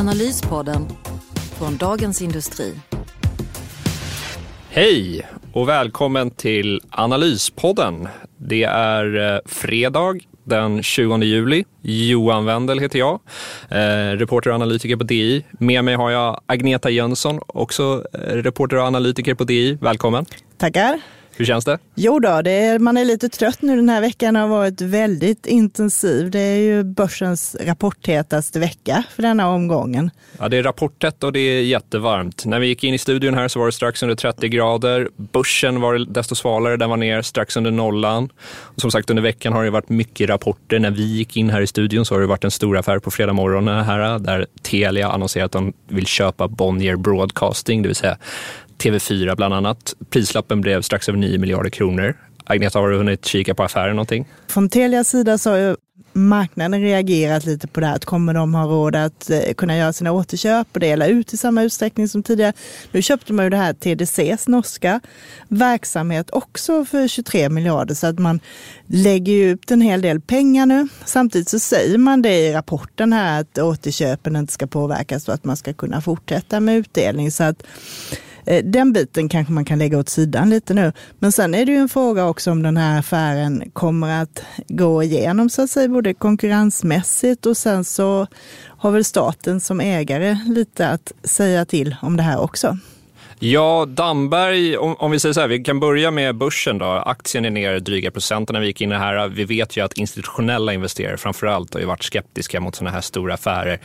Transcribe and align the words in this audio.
Analyspodden 0.00 0.86
från 1.58 1.76
Dagens 1.76 2.22
Industri. 2.22 2.74
Hej 4.68 5.26
och 5.52 5.68
välkommen 5.68 6.30
till 6.30 6.80
Analyspodden. 6.90 8.08
Det 8.36 8.62
är 8.64 9.34
eh, 9.34 9.40
fredag 9.46 10.18
den 10.44 10.82
20 10.82 11.22
juli. 11.22 11.64
Johan 11.82 12.44
Wendel 12.44 12.78
heter 12.78 12.98
jag, 12.98 13.20
eh, 13.68 14.16
reporter 14.16 14.50
och 14.50 14.56
analytiker 14.56 14.96
på 14.96 15.04
DI. 15.04 15.44
Med 15.50 15.84
mig 15.84 15.94
har 15.94 16.10
jag 16.10 16.40
Agneta 16.46 16.90
Jönsson, 16.90 17.40
också 17.46 18.04
eh, 18.12 18.18
reporter 18.18 18.76
och 18.76 18.84
analytiker 18.84 19.34
på 19.34 19.44
DI. 19.44 19.78
Välkommen. 19.80 20.24
Tackar. 20.58 21.00
Hur 21.40 21.44
känns 21.44 21.64
det? 21.64 21.78
Jo 21.94 22.18
då, 22.18 22.42
det 22.42 22.50
är, 22.50 22.78
man 22.78 22.96
är 22.96 23.04
lite 23.04 23.28
trött 23.28 23.62
nu. 23.62 23.76
Den 23.76 23.88
här 23.88 24.00
veckan 24.00 24.36
har 24.36 24.48
varit 24.48 24.80
väldigt 24.80 25.46
intensiv. 25.46 26.30
Det 26.30 26.40
är 26.40 26.56
ju 26.56 26.84
börsens 26.84 27.56
rapporthetaste 27.60 28.58
vecka 28.58 29.04
för 29.14 29.22
denna 29.22 29.48
omgången. 29.48 30.10
Ja, 30.38 30.48
det 30.48 30.56
är 30.56 30.62
rapporttätt 30.62 31.24
och 31.24 31.32
det 31.32 31.40
är 31.40 31.62
jättevarmt. 31.62 32.44
När 32.44 32.60
vi 32.60 32.66
gick 32.66 32.84
in 32.84 32.94
i 32.94 32.98
studion 32.98 33.34
här 33.34 33.48
så 33.48 33.58
var 33.58 33.66
det 33.66 33.72
strax 33.72 34.02
under 34.02 34.16
30 34.16 34.48
grader. 34.48 35.08
Börsen 35.16 35.80
var 35.80 35.98
desto 35.98 36.34
svalare, 36.34 36.76
den 36.76 36.90
var 36.90 36.96
ner 36.96 37.22
strax 37.22 37.56
under 37.56 37.70
nollan. 37.70 38.28
Och 38.50 38.80
som 38.80 38.90
sagt, 38.90 39.10
under 39.10 39.22
veckan 39.22 39.52
har 39.52 39.64
det 39.64 39.70
varit 39.70 39.88
mycket 39.88 40.28
rapporter. 40.28 40.78
När 40.78 40.90
vi 40.90 41.02
gick 41.02 41.36
in 41.36 41.50
här 41.50 41.60
i 41.60 41.66
studion 41.66 42.04
så 42.04 42.14
har 42.14 42.20
det 42.20 42.26
varit 42.26 42.44
en 42.44 42.50
stor 42.50 42.78
affär 42.78 42.98
på 42.98 43.10
fredag 43.10 43.32
morgon 43.32 43.68
här, 43.68 44.18
där 44.18 44.46
Telia 44.62 45.10
annonserat 45.10 45.44
att 45.44 45.52
de 45.52 45.72
vill 45.88 46.06
köpa 46.06 46.48
Bonnier 46.48 46.96
Broadcasting, 46.96 47.82
det 47.82 47.88
vill 47.88 47.96
säga 47.96 48.18
TV4 48.80 49.36
bland 49.36 49.54
annat. 49.54 49.94
Prislappen 50.10 50.60
blev 50.60 50.82
strax 50.82 51.08
över 51.08 51.18
9 51.18 51.38
miljarder 51.38 51.70
kronor. 51.70 52.16
Agneta, 52.44 52.78
har 52.78 52.88
du 52.88 52.96
hunnit 52.96 53.24
kika 53.24 53.54
på 53.54 53.62
affären 53.62 53.96
någonting? 53.96 54.26
Från 54.46 54.68
Telias 54.68 55.08
sida 55.08 55.38
så 55.38 55.50
har 55.50 55.56
ju 55.56 55.76
marknaden 56.12 56.80
reagerat 56.80 57.44
lite 57.46 57.66
på 57.66 57.80
det 57.80 57.86
här. 57.86 57.98
Kommer 57.98 58.34
de 58.34 58.54
ha 58.54 58.64
råd 58.64 58.96
att 58.96 59.30
eh, 59.30 59.52
kunna 59.56 59.76
göra 59.76 59.92
sina 59.92 60.12
återköp 60.12 60.68
och 60.72 60.80
dela 60.80 61.06
ut 61.06 61.32
i 61.32 61.36
samma 61.36 61.62
utsträckning 61.62 62.08
som 62.08 62.22
tidigare? 62.22 62.52
Nu 62.92 63.02
köpte 63.02 63.32
man 63.32 63.44
ju 63.46 63.50
det 63.50 63.56
här 63.56 63.72
TDCs 63.72 64.48
norska 64.48 65.00
verksamhet 65.48 66.30
också 66.32 66.84
för 66.84 67.08
23 67.08 67.48
miljarder 67.48 67.94
så 67.94 68.06
att 68.06 68.18
man 68.18 68.40
lägger 68.86 69.32
ju 69.32 69.50
ut 69.50 69.70
en 69.70 69.80
hel 69.80 70.02
del 70.02 70.20
pengar 70.20 70.66
nu. 70.66 70.88
Samtidigt 71.04 71.48
så 71.48 71.58
säger 71.58 71.98
man 71.98 72.22
det 72.22 72.38
i 72.38 72.52
rapporten 72.52 73.12
här 73.12 73.40
att 73.40 73.58
återköpen 73.58 74.36
inte 74.36 74.52
ska 74.52 74.66
påverkas 74.66 75.28
och 75.28 75.34
att 75.34 75.44
man 75.44 75.56
ska 75.56 75.72
kunna 75.72 76.00
fortsätta 76.00 76.60
med 76.60 76.76
utdelning. 76.76 77.30
Så 77.30 77.44
att 77.44 77.62
Eh, 78.46 78.64
den 78.64 78.92
biten 78.92 79.28
kanske 79.28 79.52
man 79.52 79.64
kan 79.64 79.78
lägga 79.78 79.98
åt 79.98 80.08
sidan 80.08 80.50
lite 80.50 80.74
nu. 80.74 80.92
Men 81.18 81.32
sen 81.32 81.54
är 81.54 81.66
det 81.66 81.72
ju 81.72 81.78
en 81.78 81.88
fråga 81.88 82.26
också 82.26 82.50
om 82.50 82.62
den 82.62 82.76
här 82.76 82.98
affären 82.98 83.70
kommer 83.72 84.22
att 84.22 84.42
gå 84.68 85.02
igenom 85.02 85.50
så 85.50 85.62
att 85.62 85.70
säga, 85.70 85.88
både 85.88 86.14
konkurrensmässigt 86.14 87.46
och 87.46 87.56
sen 87.56 87.84
så 87.84 88.26
har 88.66 88.90
väl 88.90 89.04
staten 89.04 89.60
som 89.60 89.80
ägare 89.80 90.38
lite 90.46 90.88
att 90.88 91.12
säga 91.24 91.64
till 91.64 91.96
om 92.02 92.16
det 92.16 92.22
här 92.22 92.40
också. 92.40 92.78
Ja, 93.42 93.86
Damberg, 93.88 94.76
om, 94.76 94.96
om, 94.98 95.10
vi 95.10 95.20
säger 95.20 95.32
så 95.32 95.40
här, 95.40 95.48
vi 95.48 95.58
kan 95.58 95.80
börja 95.80 96.10
med 96.10 96.36
börsen 96.36 96.78
då. 96.78 96.84
Aktien 96.86 97.44
är 97.44 97.50
ner 97.50 97.80
dryga 97.80 98.10
procenten 98.10 98.54
när 98.54 98.60
vi 98.60 98.66
gick 98.66 98.80
in 98.80 98.90
i 98.90 98.92
det 98.92 98.98
här. 98.98 99.28
Vi 99.28 99.44
vet 99.44 99.76
ju 99.76 99.84
att 99.84 99.92
institutionella 99.92 100.72
investerare 100.72 101.16
framför 101.16 101.46
allt 101.46 101.74
har 101.74 101.80
ju 101.80 101.86
varit 101.86 102.02
skeptiska 102.02 102.60
mot 102.60 102.74
sådana 102.74 102.90
här 102.90 103.00
stora 103.00 103.34
affärer. 103.34 103.80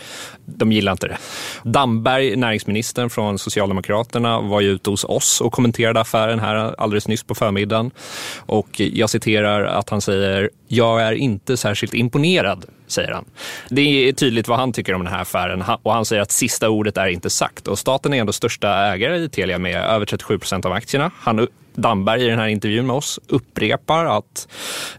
De 0.45 0.71
gillar 0.71 0.91
inte 0.91 1.07
det. 1.07 1.17
Damberg, 1.63 2.35
näringsministern 2.35 3.09
från 3.09 3.39
Socialdemokraterna, 3.39 4.41
var 4.41 4.61
ju 4.61 4.69
ute 4.69 4.89
hos 4.89 5.03
oss 5.03 5.41
och 5.41 5.53
kommenterade 5.53 5.99
affären 5.99 6.39
här 6.39 6.75
alldeles 6.77 7.07
nyss 7.07 7.23
på 7.23 7.35
förmiddagen. 7.35 7.91
Och 8.37 8.79
jag 8.79 9.09
citerar 9.09 9.63
att 9.63 9.89
han 9.89 10.01
säger, 10.01 10.49
jag 10.67 11.01
är 11.01 11.11
inte 11.11 11.57
särskilt 11.57 11.93
imponerad 11.93 12.65
säger 12.87 13.11
han. 13.11 13.25
Det 13.69 13.81
är 13.81 14.13
tydligt 14.13 14.47
vad 14.47 14.59
han 14.59 14.73
tycker 14.73 14.93
om 14.93 15.03
den 15.03 15.13
här 15.13 15.21
affären 15.21 15.63
och 15.83 15.93
han 15.93 16.05
säger 16.05 16.21
att 16.21 16.31
sista 16.31 16.69
ordet 16.69 16.97
är 16.97 17.07
inte 17.07 17.29
sagt. 17.29 17.67
Och 17.67 17.79
staten 17.79 18.13
är 18.13 18.17
ändå 18.17 18.33
största 18.33 18.93
ägare 18.93 19.17
i 19.17 19.29
Telia 19.29 19.57
med 19.57 19.75
över 19.75 20.05
37 20.05 20.39
procent 20.39 20.65
av 20.65 20.71
aktierna. 20.71 21.11
Han 21.17 21.47
Damberg 21.75 22.25
i 22.25 22.27
den 22.27 22.39
här 22.39 22.47
intervjun 22.47 22.87
med 22.87 22.95
oss 22.95 23.19
upprepar 23.27 24.05
att 24.05 24.47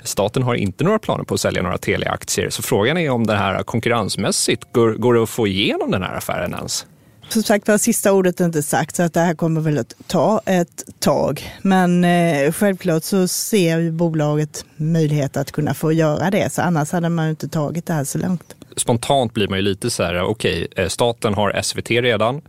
staten 0.03 0.43
har 0.43 0.55
inte 0.55 0.85
några 0.85 0.99
planer 0.99 1.25
på 1.25 1.35
att 1.35 1.41
sälja 1.41 1.63
några 1.63 1.79
Telia-aktier. 1.79 2.51
Så 2.51 2.63
frågan 2.63 2.99
är 2.99 3.11
om 3.11 3.27
det 3.27 3.37
här 3.37 3.63
konkurrensmässigt 3.63 4.73
går, 4.73 4.93
går 4.93 5.15
det 5.15 5.23
att 5.23 5.31
få 5.31 5.47
igenom 5.47 5.91
den 5.91 6.03
här 6.03 6.15
affären 6.17 6.55
ens? 6.55 6.87
Som 7.29 7.43
sagt 7.43 7.69
var, 7.69 7.79
sista 7.79 8.13
ordet 8.13 8.41
är 8.41 8.45
inte 8.45 8.63
sagt 8.63 8.97
så 8.97 9.03
att 9.03 9.15
det 9.15 9.21
här 9.21 9.35
kommer 9.35 9.61
väl 9.61 9.79
att 9.79 9.95
ta 10.07 10.41
ett 10.45 10.85
tag. 10.99 11.53
Men 11.63 12.05
eh, 12.05 12.53
självklart 12.53 13.05
så 13.05 13.29
ser 13.29 13.79
ju 13.79 13.91
bolaget 13.93 14.65
möjlighet 14.77 15.37
att 15.37 15.53
kunna 15.53 15.75
få 15.75 15.93
göra 15.93 16.31
det. 16.31 16.53
Så 16.53 16.63
annars 16.63 16.93
hade 16.93 17.09
man 17.09 17.25
ju 17.25 17.31
inte 17.31 17.49
tagit 17.49 17.87
det 17.87 17.93
här 17.93 18.05
så 18.05 18.19
långt. 18.19 18.57
Spontant 18.77 19.35
blir 19.35 19.49
man 19.49 19.59
ju 19.59 19.63
lite 19.63 19.91
så 19.91 20.03
här, 20.03 20.23
okej, 20.23 20.69
okay, 20.71 20.89
staten 20.89 21.35
har 21.35 21.63
SVT 21.63 21.91
redan. 21.91 22.43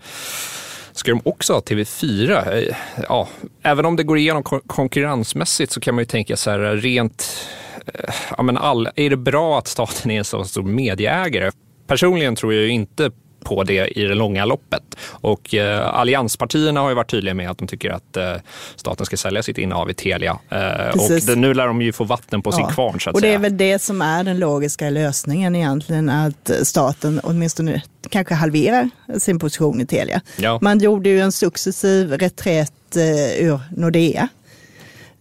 Ska 0.91 1.11
de 1.11 1.21
också 1.25 1.53
ha 1.53 1.59
TV4? 1.59 2.53
Eh, 2.53 2.75
ja, 3.09 3.27
även 3.61 3.85
om 3.85 3.95
det 3.95 4.03
går 4.03 4.17
igenom 4.17 4.43
konkurrensmässigt 4.67 5.71
så 5.71 5.79
kan 5.79 5.95
man 5.95 6.01
ju 6.01 6.05
tänka 6.05 6.37
så 6.37 6.51
här 6.51 6.59
rent, 6.59 7.47
eh, 7.85 8.13
ja 8.37 8.43
men 8.43 8.57
all, 8.57 8.89
är 8.95 9.09
det 9.09 9.17
bra 9.17 9.57
att 9.57 9.67
staten 9.67 10.11
är 10.11 10.17
en 10.17 10.25
så 10.25 10.43
stor 10.43 10.63
medieägare? 10.63 11.51
Personligen 11.87 12.35
tror 12.35 12.53
jag 12.53 12.63
ju 12.63 12.69
inte 12.69 13.11
på 13.47 13.63
det 13.63 13.87
i 13.99 14.03
det 14.03 14.15
långa 14.15 14.45
loppet. 14.45 14.97
Och 15.09 15.55
eh, 15.55 15.87
allianspartierna 15.93 16.79
har 16.79 16.89
ju 16.89 16.95
varit 16.95 17.11
tydliga 17.11 17.33
med 17.33 17.49
att 17.49 17.57
de 17.57 17.67
tycker 17.67 17.89
att 17.89 18.17
eh, 18.17 18.33
staten 18.75 19.05
ska 19.05 19.17
sälja 19.17 19.43
sitt 19.43 19.57
innehav 19.57 19.89
i 19.89 19.93
Telia. 19.93 20.39
Eh, 20.49 20.89
och 20.89 21.21
det, 21.25 21.35
nu 21.35 21.53
lär 21.53 21.67
de 21.67 21.81
ju 21.81 21.91
få 21.91 22.03
vatten 22.03 22.41
på 22.41 22.49
ja. 22.49 22.55
sin 22.55 22.67
kvarn. 22.67 22.99
Så 22.99 23.09
att 23.09 23.15
och 23.15 23.21
det 23.21 23.27
säga. 23.27 23.35
är 23.35 23.39
väl 23.39 23.57
det 23.57 23.79
som 23.79 24.01
är 24.01 24.23
den 24.23 24.39
logiska 24.39 24.89
lösningen 24.89 25.55
egentligen, 25.55 26.09
att 26.09 26.51
staten 26.63 27.19
åtminstone 27.23 27.81
kanske 28.09 28.33
halverar 28.33 28.89
sin 29.19 29.39
position 29.39 29.81
i 29.81 29.85
Telia. 29.85 30.21
Ja. 30.37 30.59
Man 30.61 30.79
gjorde 30.79 31.09
ju 31.09 31.19
en 31.19 31.31
successiv 31.31 32.11
reträtt 32.11 32.95
eh, 32.95 33.45
ur 33.45 33.59
Nordea 33.75 34.27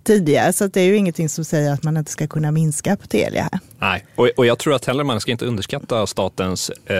tidigare. 0.06 0.52
Så 0.52 0.66
det 0.66 0.80
är 0.80 0.84
ju 0.84 0.96
ingenting 0.96 1.28
som 1.28 1.44
säger 1.44 1.72
att 1.72 1.82
man 1.82 1.96
inte 1.96 2.10
ska 2.10 2.26
kunna 2.26 2.52
minska 2.52 2.96
på 2.96 3.06
Telia 3.06 3.42
här. 3.42 3.60
Nej, 3.78 4.04
och, 4.14 4.28
och 4.36 4.46
jag 4.46 4.58
tror 4.58 4.74
att 4.74 4.84
heller 4.84 5.04
man 5.04 5.20
ska 5.20 5.30
inte 5.32 5.44
underskatta 5.44 6.06
statens, 6.06 6.70
eh, 6.70 6.96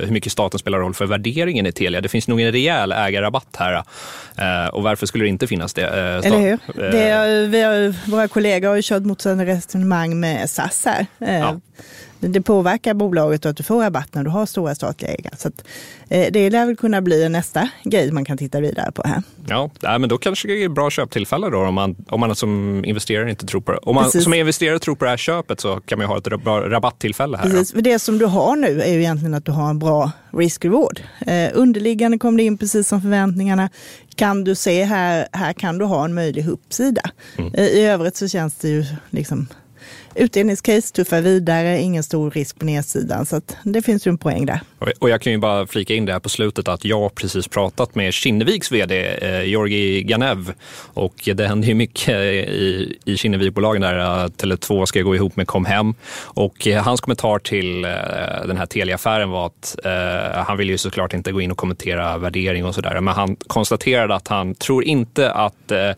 hur 0.00 0.10
mycket 0.10 0.32
staten 0.32 0.58
spelar 0.58 0.78
roll 0.78 0.94
för 0.94 1.06
värderingen 1.06 1.66
i 1.66 1.72
Telia. 1.72 2.00
Det 2.00 2.08
finns 2.08 2.28
nog 2.28 2.40
en 2.40 2.52
rejäl 2.52 2.92
ägarrabatt 2.92 3.56
här. 3.58 3.74
Eh, 4.36 4.68
och 4.68 4.82
varför 4.82 5.06
skulle 5.06 5.24
det 5.24 5.28
inte 5.28 5.46
finnas 5.46 5.74
det? 5.74 5.82
Eh, 5.82 6.26
Eller 6.26 6.40
hur? 6.40 6.58
Det 6.90 7.02
är, 7.02 7.46
vi 7.46 7.62
har, 7.62 8.10
våra 8.10 8.28
kollegor 8.28 8.68
har 8.68 8.76
ju 8.76 8.82
kört 8.82 9.02
motsvarande 9.02 9.44
resonemang 9.44 10.20
med 10.20 10.50
SAS 10.50 10.84
här. 10.84 11.06
Eh, 11.18 11.38
ja 11.38 11.60
det 12.32 12.40
påverkar 12.40 12.94
bolaget 12.94 13.46
att 13.46 13.56
du 13.56 13.62
får 13.62 13.82
rabatt 13.82 14.14
när 14.14 14.24
du 14.24 14.30
har 14.30 14.46
stora 14.46 14.74
statliga 14.74 15.10
ägare. 15.10 15.36
Så 15.36 15.48
att, 15.48 15.64
eh, 16.08 16.26
det 16.32 16.50
lär 16.50 16.66
väl 16.66 16.76
kunna 16.76 17.00
bli 17.00 17.28
nästa 17.28 17.68
grej 17.84 18.12
man 18.12 18.24
kan 18.24 18.38
titta 18.38 18.60
vidare 18.60 18.92
på 18.92 19.02
här. 19.04 19.22
Ja, 19.48 19.70
men 19.80 20.08
då 20.08 20.18
kanske 20.18 20.48
det 20.48 20.64
är 20.64 20.68
bra 20.68 20.90
köptillfälle 20.90 21.50
då 21.50 21.58
om 21.58 21.74
man, 21.74 21.96
om 22.08 22.20
man 22.20 22.34
som 22.34 22.84
investerare 22.84 23.30
inte 23.30 23.46
tror 23.46 23.60
på 23.60 23.72
det. 23.72 23.78
Om 23.78 23.94
man 23.94 24.04
Precis. 24.04 24.24
som 24.24 24.34
investerare 24.34 24.78
tror 24.78 24.94
på 24.94 25.04
det 25.04 25.10
här 25.10 25.16
köpet 25.16 25.60
så 25.60 25.80
kan 25.80 25.98
man 25.98 26.08
ha 26.08 26.18
ett 26.18 26.42
bra 26.44 26.60
rabatttillfälle 26.60 27.36
här. 27.36 27.44
Precis, 27.44 27.72
för 27.72 27.82
det 27.82 27.98
som 27.98 28.18
du 28.18 28.26
har 28.26 28.56
nu 28.56 28.80
är 28.82 28.92
ju 28.92 28.98
egentligen 28.98 29.34
att 29.34 29.44
du 29.44 29.52
har 29.52 29.70
en 29.70 29.78
bra 29.78 30.10
risk-reward. 30.30 31.00
Eh, 31.20 31.50
underliggande 31.54 32.18
kom 32.18 32.36
det 32.36 32.42
in 32.42 32.58
precis 32.58 32.88
som 32.88 33.02
förväntningarna. 33.02 33.68
Kan 34.14 34.44
du 34.44 34.54
se 34.54 34.84
här, 34.84 35.28
här 35.32 35.52
kan 35.52 35.78
du 35.78 35.84
ha 35.84 36.04
en 36.04 36.14
möjlig 36.14 36.48
uppsida. 36.48 37.02
Mm. 37.38 37.54
Eh, 37.54 37.64
I 37.64 37.84
övrigt 37.84 38.16
så 38.16 38.28
känns 38.28 38.54
det 38.54 38.68
ju 38.68 38.84
liksom 39.10 39.48
utdelningscase, 40.16 40.94
tuffa 40.94 41.20
vidare, 41.20 41.80
ingen 41.80 42.02
stor 42.02 42.30
risk 42.30 42.58
på 42.58 42.64
nedsidan. 42.64 43.26
Så 43.26 43.40
det 43.62 43.82
finns 43.82 44.06
ju 44.06 44.08
en 44.08 44.18
poäng 44.18 44.46
där. 44.46 44.60
Och 44.98 45.10
jag 45.10 45.20
kan 45.20 45.32
ju 45.32 45.38
bara 45.38 45.66
flika 45.66 45.94
in 45.94 46.04
det 46.04 46.12
här 46.12 46.20
på 46.20 46.28
slutet 46.28 46.68
att 46.68 46.84
jag 46.84 47.14
precis 47.14 47.48
pratat 47.48 47.94
med 47.94 48.12
Kinneviks 48.12 48.72
vd 48.72 49.18
eh, 49.22 49.44
Georgi 49.44 50.02
Ganev 50.02 50.52
och 50.94 51.28
det 51.34 51.46
händer 51.46 51.68
ju 51.68 51.74
mycket 51.74 52.08
eh, 52.08 52.16
i, 52.16 52.98
i 53.04 53.16
Kinnevikbolagen 53.16 53.82
där 53.82 54.28
Tele2 54.28 54.86
ska 54.86 55.02
gå 55.02 55.14
ihop 55.14 55.36
med 55.36 55.46
Comhem 55.46 55.94
och 56.24 56.66
eh, 56.66 56.82
hans 56.82 57.00
kommentar 57.00 57.38
till 57.38 57.84
eh, 57.84 57.90
den 58.46 58.56
här 58.56 58.66
Telia-affären 58.66 59.30
var 59.30 59.46
att 59.46 59.76
eh, 59.84 60.44
han 60.44 60.56
vill 60.56 60.70
ju 60.70 60.78
såklart 60.78 61.14
inte 61.14 61.32
gå 61.32 61.40
in 61.40 61.50
och 61.50 61.58
kommentera 61.58 62.18
värdering 62.18 62.64
och 62.64 62.74
sådär 62.74 63.00
men 63.00 63.14
han 63.14 63.36
konstaterade 63.36 64.14
att 64.14 64.28
han 64.28 64.54
tror 64.54 64.84
inte 64.84 65.32
att 65.32 65.70
eh, 65.70 65.90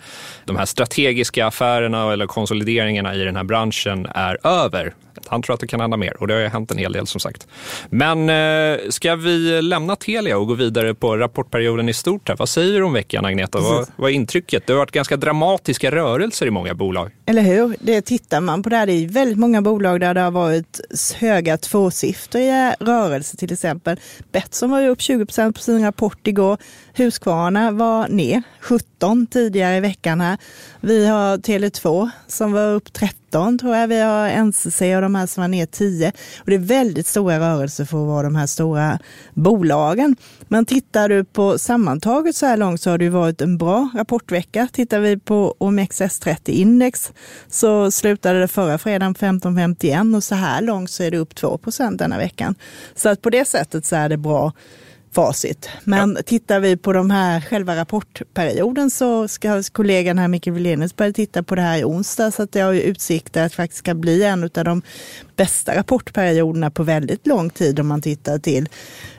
de 0.45 0.57
här 0.57 0.65
strategiska 0.65 1.47
affärerna 1.47 2.13
eller 2.13 2.27
konsolideringarna 2.27 3.15
i 3.15 3.19
den 3.19 3.37
här 3.37 3.45
branschen 3.45 4.08
är 4.15 4.47
över. 4.47 4.95
Han 5.27 5.43
tror 5.43 5.55
att 5.55 5.61
det 5.61 5.67
kan 5.67 5.81
hända 5.81 5.97
mer 5.97 6.17
och 6.21 6.27
det 6.27 6.35
har 6.35 6.41
ju 6.41 6.49
hänt 6.49 6.71
en 6.71 6.79
hel 6.79 6.93
del 6.93 7.07
som 7.07 7.21
sagt. 7.21 7.47
Men 7.91 8.29
eh, 8.29 8.79
ska 8.89 9.17
vi 9.17 9.63
lämna 9.63 9.97
Telia 9.97 10.39
och 10.39 10.47
gå 10.47 10.55
vidare 10.55 10.95
på 10.95 11.17
rapportperioden 11.17 11.89
i 11.89 11.93
stort? 11.93 12.29
Här? 12.29 12.37
Vad 12.37 12.49
säger 12.49 12.79
du 12.79 12.85
om 12.85 12.93
veckan 12.93 13.25
Agneta? 13.25 13.61
Vad, 13.61 13.87
vad 13.97 14.11
är 14.11 14.15
intrycket? 14.15 14.67
Det 14.67 14.73
har 14.73 14.79
varit 14.79 14.91
ganska 14.91 15.17
dramatiska 15.17 15.91
rörelser 15.91 16.47
i 16.47 16.51
många 16.51 16.75
bolag. 16.75 17.11
Eller 17.27 17.43
hur? 17.43 17.77
Det 17.81 18.03
tittar 18.03 18.41
man 18.41 18.63
på 18.63 18.69
det 18.69 18.77
här. 18.77 18.87
Det 18.87 18.93
är 18.93 19.09
väldigt 19.09 19.39
många 19.39 19.63
bolag 19.63 20.01
där 20.01 20.15
det 20.15 20.21
har 20.21 20.31
varit 20.31 20.81
höga 21.17 21.57
tvåsiffriga 21.57 22.77
rörelser 22.81 23.37
till 23.37 23.53
exempel. 23.53 24.01
Betsson 24.33 24.71
var 24.71 24.81
ju 24.81 24.89
upp 24.89 25.01
20 25.01 25.27
procent 25.27 25.57
på 25.57 25.63
sin 25.63 25.85
rapport 25.85 26.27
igår. 26.27 26.59
Husqvarna 26.93 27.71
var 27.71 28.09
ner 28.09 28.43
17 28.61 29.27
tidigare 29.27 29.77
i 29.77 29.81
veckan 29.81 30.21
här. 30.21 30.39
Vi 30.81 31.07
har 31.07 31.37
Tele2 31.37 32.11
som 32.27 32.53
var 32.53 32.73
upp 32.73 32.93
13 32.93 33.59
tror 33.59 33.77
jag. 33.77 33.89
Vi 33.89 34.01
har 34.01 34.45
NCC 34.45 34.81
och 34.81 35.03
de 35.03 35.08
de 35.09 35.15
här 35.15 35.27
som 35.27 35.41
var 35.41 35.49
ner 35.49 35.67
10. 35.67 36.13
Och 36.39 36.47
det 36.51 36.55
är 36.55 36.59
väldigt 36.59 37.07
stora 37.07 37.39
rörelser 37.39 37.85
för 37.85 38.03
att 38.03 38.07
vara 38.07 38.23
de 38.23 38.37
här 38.37 38.47
stora 38.47 38.99
bolagen. 39.35 40.17
Men 40.49 40.65
tittar 40.65 41.09
du 41.09 41.25
på 41.25 41.59
sammantaget 41.59 42.37
så 42.37 42.47
här 42.47 42.57
långt 42.57 42.81
så 42.81 42.91
har 42.91 42.99
det 42.99 43.09
varit 43.09 43.41
en 43.41 43.59
bra 43.59 43.91
rapportvecka. 43.95 44.69
Tittar 44.73 45.01
vi 45.01 45.19
på 45.19 45.55
OMXS30 45.61 46.51
index 46.51 47.13
så 47.49 47.91
slutade 47.91 48.41
det 48.41 48.49
förra 48.49 48.79
fredagen 48.79 49.15
15,51 49.15 50.17
och 50.17 50.25
så 50.25 50.35
här 50.35 50.63
långt 50.63 50.91
så 50.91 51.03
är 51.03 51.11
det 51.11 51.19
upp 51.19 51.35
2% 51.35 51.97
denna 51.97 52.19
veckan. 52.19 52.55
Så 52.95 53.09
att 53.09 53.23
på 53.23 53.31
det 53.31 53.45
sättet 53.45 53.85
så 53.85 53.97
är 53.97 54.09
det 54.09 54.17
bra 54.17 54.53
facit. 55.13 55.69
Men 55.85 56.15
ja. 56.17 56.23
tittar 56.23 56.61
vi 56.61 56.77
på 56.77 56.93
de 56.93 57.11
här 57.11 57.41
själva 57.41 57.77
rapportperioden 57.77 58.91
så 58.91 59.29
ska 59.29 59.63
kollegan 59.73 60.19
här 60.19 60.29
Micke 60.29 60.47
Wilenius 60.47 60.97
börja 60.97 61.13
titta 61.13 61.43
på 61.43 61.55
det 61.55 61.63
här 61.63 61.79
i 61.79 61.85
onsdag 61.85 62.31
så 62.31 62.43
att 62.43 62.53
det 62.53 62.61
har 62.61 62.73
ju 62.73 62.81
utsikter 62.81 63.47
att 63.47 63.55
faktiskt 63.55 63.79
ska 63.79 63.95
bli 63.95 64.23
en 64.23 64.45
av 64.45 64.65
de 64.65 64.83
bästa 65.37 65.77
rapportperioderna 65.77 66.71
på 66.71 66.83
väldigt 66.83 67.27
lång 67.27 67.51
tid 67.51 67.81
om 67.81 67.87
man 67.87 68.03
tittar 68.03 68.39
till 68.39 68.69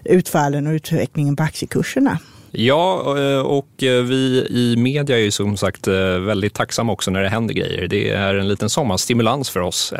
utfallen 0.03 0.67
och 0.67 0.71
utvecklingen 0.71 1.35
på 1.35 1.43
aktiekurserna. 1.43 2.19
Ja, 2.51 3.17
eh, 3.17 3.39
och 3.39 3.83
eh, 3.83 4.03
vi 4.03 4.47
i 4.49 4.75
media 4.77 5.17
är 5.17 5.21
ju 5.21 5.31
som 5.31 5.57
sagt 5.57 5.87
eh, 5.87 5.95
väldigt 6.19 6.53
tacksamma 6.53 6.91
också 6.91 7.11
när 7.11 7.23
det 7.23 7.29
händer 7.29 7.53
grejer. 7.53 7.87
Det 7.87 8.09
är 8.09 8.35
en 8.35 8.47
liten 8.47 8.69
sommarstimulans 8.69 9.49
för 9.49 9.59
oss 9.59 9.93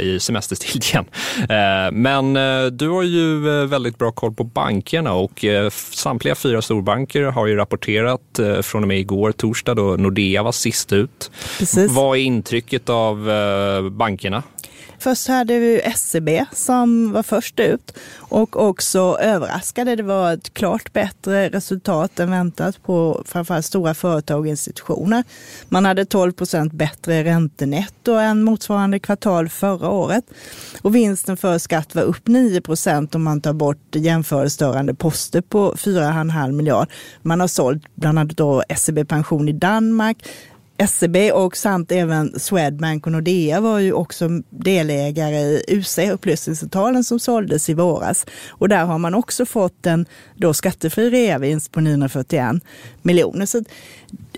i 0.00 0.20
semesterstiltjen. 0.20 1.04
Men 1.92 2.34
du 2.76 2.88
har 2.88 3.02
ju 3.02 3.40
väldigt 3.66 3.98
bra 3.98 4.12
koll 4.12 4.34
på 4.34 4.44
bankerna 4.44 5.12
och 5.12 5.44
samtliga 5.70 6.34
fyra 6.34 6.62
storbanker 6.62 7.22
har 7.22 7.46
ju 7.46 7.56
rapporterat 7.56 8.40
från 8.62 8.82
och 8.82 8.88
med 8.88 8.98
igår, 8.98 9.32
torsdag, 9.32 9.74
då 9.74 9.82
Nordea 9.82 10.42
var 10.42 10.52
sist 10.52 10.92
ut. 10.92 11.30
Precis. 11.58 11.92
Vad 11.92 12.18
är 12.18 12.22
intrycket 12.22 12.88
av 12.88 13.30
bankerna? 13.92 14.42
Först 15.02 15.28
hade 15.28 15.58
vi 15.58 15.92
SEB 15.96 16.28
som 16.52 17.12
var 17.12 17.22
först 17.22 17.60
ut 17.60 17.98
och 18.16 18.56
också 18.56 19.18
överraskade. 19.20 19.96
Det 19.96 20.02
var 20.02 20.32
ett 20.32 20.54
klart 20.54 20.92
bättre 20.92 21.48
resultat 21.48 22.20
än 22.20 22.30
väntat 22.30 22.82
på 22.82 23.22
framförallt 23.26 23.66
stora 23.66 23.94
företag 23.94 24.40
och 24.40 24.46
institutioner. 24.46 25.24
Man 25.68 25.84
hade 25.84 26.04
12 26.04 26.32
procent 26.32 26.72
bättre 26.72 27.24
räntenetto 27.24 28.12
än 28.12 28.42
motsvarande 28.42 28.98
kvartal 28.98 29.48
förra 29.48 29.88
året. 29.88 30.24
Och 30.82 30.94
vinsten 30.94 31.36
för 31.36 31.58
skatt 31.58 31.94
var 31.94 32.02
upp 32.02 32.26
9 32.26 32.60
procent 32.60 33.14
om 33.14 33.22
man 33.22 33.40
tar 33.40 33.52
bort 33.52 33.94
jämförelsestörande 33.94 34.94
poster 34.94 35.40
på 35.40 35.74
4,5 35.74 36.52
miljard. 36.52 36.88
Man 37.22 37.40
har 37.40 37.48
sålt 37.48 37.82
bland 37.94 38.18
annat 38.18 38.36
då 38.36 38.62
SEB 38.76 39.08
Pension 39.08 39.48
i 39.48 39.52
Danmark, 39.52 40.24
SEB 40.88 41.16
och 41.32 41.56
samt 41.56 41.92
även 41.92 42.40
Swedbank 42.40 43.06
och 43.06 43.12
Nordea 43.12 43.60
var 43.60 43.78
ju 43.78 43.92
också 43.92 44.28
delägare 44.50 45.38
i 45.38 45.64
UC, 45.68 45.98
upplysningscentralen 45.98 47.04
som 47.04 47.20
såldes 47.20 47.68
i 47.68 47.74
våras. 47.74 48.26
Och 48.48 48.68
där 48.68 48.84
har 48.84 48.98
man 48.98 49.14
också 49.14 49.46
fått 49.46 49.86
en 49.86 50.06
då 50.36 50.54
skattefri 50.54 51.10
reavinst 51.10 51.72
på 51.72 51.80
941 51.80 52.62
miljoner. 53.02 53.46
Så 53.46 53.62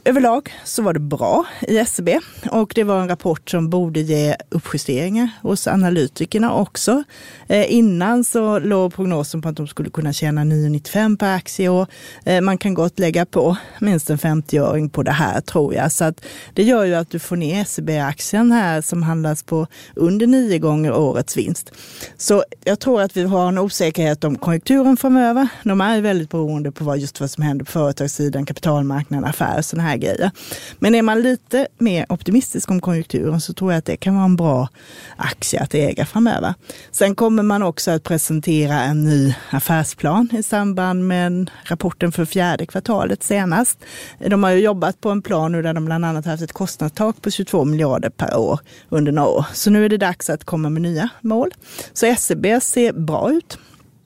överlag 0.04 0.52
så 0.64 0.82
var 0.82 0.92
det 0.92 1.00
bra 1.00 1.44
i 1.60 1.78
SCB 1.78 2.20
och 2.50 2.72
det 2.74 2.84
var 2.84 3.00
en 3.00 3.08
rapport 3.08 3.50
som 3.50 3.70
borde 3.70 4.00
ge 4.00 4.36
uppjusteringar 4.48 5.28
hos 5.42 5.66
analytikerna 5.66 6.54
också. 6.54 7.04
Eh, 7.46 7.74
innan 7.74 8.24
så 8.24 8.58
låg 8.58 8.94
prognosen 8.94 9.42
på 9.42 9.48
att 9.48 9.56
de 9.56 9.66
skulle 9.66 9.90
kunna 9.90 10.12
tjäna 10.12 10.44
9,95 10.44 11.16
per 11.16 11.34
aktie 11.34 11.68
och 11.68 11.88
eh, 12.24 12.40
man 12.40 12.58
kan 12.58 12.74
gott 12.74 12.98
lägga 12.98 13.26
på 13.26 13.56
minst 13.80 14.10
en 14.10 14.18
50-öring 14.18 14.88
på 14.88 15.02
det 15.02 15.10
här 15.10 15.40
tror 15.40 15.74
jag. 15.74 15.92
Så 15.92 16.04
att 16.04 16.24
det 16.54 16.62
gör 16.62 16.84
ju 16.84 16.94
att 16.94 17.10
du 17.10 17.18
får 17.18 17.36
ner 17.36 17.62
SCB-aktien 17.62 18.52
här 18.52 18.80
som 18.80 19.02
handlas 19.02 19.42
på 19.42 19.66
under 19.94 20.26
nio 20.26 20.58
gånger 20.58 20.92
årets 20.92 21.36
vinst. 21.36 21.72
Så 22.16 22.44
jag 22.64 22.80
tror 22.80 23.00
att 23.00 23.16
vi 23.16 23.22
har 23.22 23.48
en 23.48 23.58
osäkerhet 23.58 24.24
om 24.24 24.38
konjunkturen 24.38 24.96
framöver. 24.96 25.48
De 25.62 25.80
är 25.80 26.00
väldigt 26.00 26.30
beroende 26.30 26.72
på 26.72 26.84
vad, 26.84 26.98
just 26.98 27.20
vad 27.20 27.30
som 27.30 27.42
händer 27.42 27.64
på 27.64 27.72
företagssidan, 27.72 28.46
kapitalmarknaden, 28.46 29.24
affärer 29.24 29.58
och 29.58 29.64
sådana 29.64 29.88
här 29.88 29.93
grejer. 29.96 30.30
Men 30.78 30.94
är 30.94 31.02
man 31.02 31.22
lite 31.22 31.66
mer 31.78 32.06
optimistisk 32.08 32.70
om 32.70 32.80
konjunkturen 32.80 33.40
så 33.40 33.52
tror 33.52 33.72
jag 33.72 33.78
att 33.78 33.84
det 33.84 33.96
kan 33.96 34.14
vara 34.14 34.24
en 34.24 34.36
bra 34.36 34.68
aktie 35.16 35.60
att 35.60 35.74
äga 35.74 36.06
framöver. 36.06 36.54
Sen 36.90 37.14
kommer 37.14 37.42
man 37.42 37.62
också 37.62 37.90
att 37.90 38.02
presentera 38.02 38.80
en 38.80 39.04
ny 39.04 39.34
affärsplan 39.50 40.28
i 40.32 40.42
samband 40.42 41.08
med 41.08 41.50
rapporten 41.64 42.12
för 42.12 42.24
fjärde 42.24 42.66
kvartalet 42.66 43.22
senast. 43.22 43.78
De 44.18 44.42
har 44.44 44.50
ju 44.50 44.60
jobbat 44.60 45.00
på 45.00 45.10
en 45.10 45.22
plan 45.22 45.52
nu 45.52 45.62
där 45.62 45.74
de 45.74 45.84
bland 45.84 46.04
annat 46.04 46.26
haft 46.26 46.42
ett 46.42 46.52
kostnadstak 46.52 47.22
på 47.22 47.30
22 47.30 47.64
miljarder 47.64 48.10
per 48.10 48.36
år 48.36 48.60
under 48.88 49.12
några 49.12 49.28
år. 49.28 49.46
Så 49.52 49.70
nu 49.70 49.84
är 49.84 49.88
det 49.88 49.96
dags 49.96 50.30
att 50.30 50.44
komma 50.44 50.70
med 50.70 50.82
nya 50.82 51.08
mål. 51.20 51.54
Så 51.92 52.14
SEB 52.18 52.46
ser 52.62 52.92
bra 52.92 53.32
ut. 53.32 53.58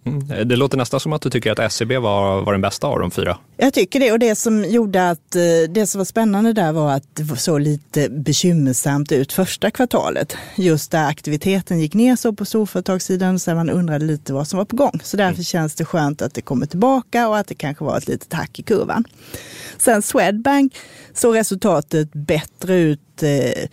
Mm. 0.05 0.49
Det 0.49 0.57
låter 0.57 0.77
nästan 0.77 1.01
som 1.01 1.13
att 1.13 1.23
du 1.23 1.31
tycker 1.31 1.61
att 1.61 1.73
SEB 1.73 1.93
var, 1.93 2.43
var 2.43 2.53
den 2.53 2.61
bästa 2.61 2.87
av 2.87 2.99
de 2.99 3.11
fyra. 3.11 3.39
Jag 3.57 3.75
tycker 3.75 4.01
det 4.01 4.13
och 4.13 4.19
det 4.19 4.35
som 4.35 4.65
gjorde 4.65 5.11
att 5.11 5.37
eh, 5.37 5.43
det 5.69 5.87
som 5.87 5.99
var 5.99 6.05
spännande 6.05 6.53
där 6.53 6.73
var 6.73 6.93
att 6.93 7.17
det 7.17 7.37
såg 7.37 7.61
lite 7.61 8.09
bekymmersamt 8.09 9.13
ut 9.13 9.33
första 9.33 9.71
kvartalet. 9.71 10.37
Just 10.57 10.91
där 10.91 11.09
aktiviteten 11.09 11.81
gick 11.81 11.95
ner 11.95 12.17
så 12.17 12.33
på 12.33 12.45
storföretagssidan 12.45 13.39
så 13.39 13.55
man 13.55 13.71
undrade 13.71 14.05
lite 14.05 14.33
vad 14.33 14.49
som 14.49 14.59
var 14.59 14.65
på 14.65 14.77
gång. 14.77 15.01
Så 15.03 15.17
därför 15.17 15.35
mm. 15.35 15.45
känns 15.45 15.75
det 15.75 15.85
skönt 15.85 16.23
att 16.23 16.35
det 16.35 16.43
kommer 16.43 16.67
tillbaka 16.67 17.29
och 17.29 17.39
att 17.39 17.47
det 17.47 17.55
kanske 17.55 17.85
var 17.85 17.99
ett 17.99 18.09
litet 18.09 18.33
hack 18.33 18.59
i 18.59 18.63
kurvan. 18.63 19.05
Sen 19.79 20.03
Swedbank 20.03 20.77
såg 21.15 21.37
resultatet 21.37 22.13
bättre 22.13 22.75
ut 22.75 23.23
eh, 23.23 23.69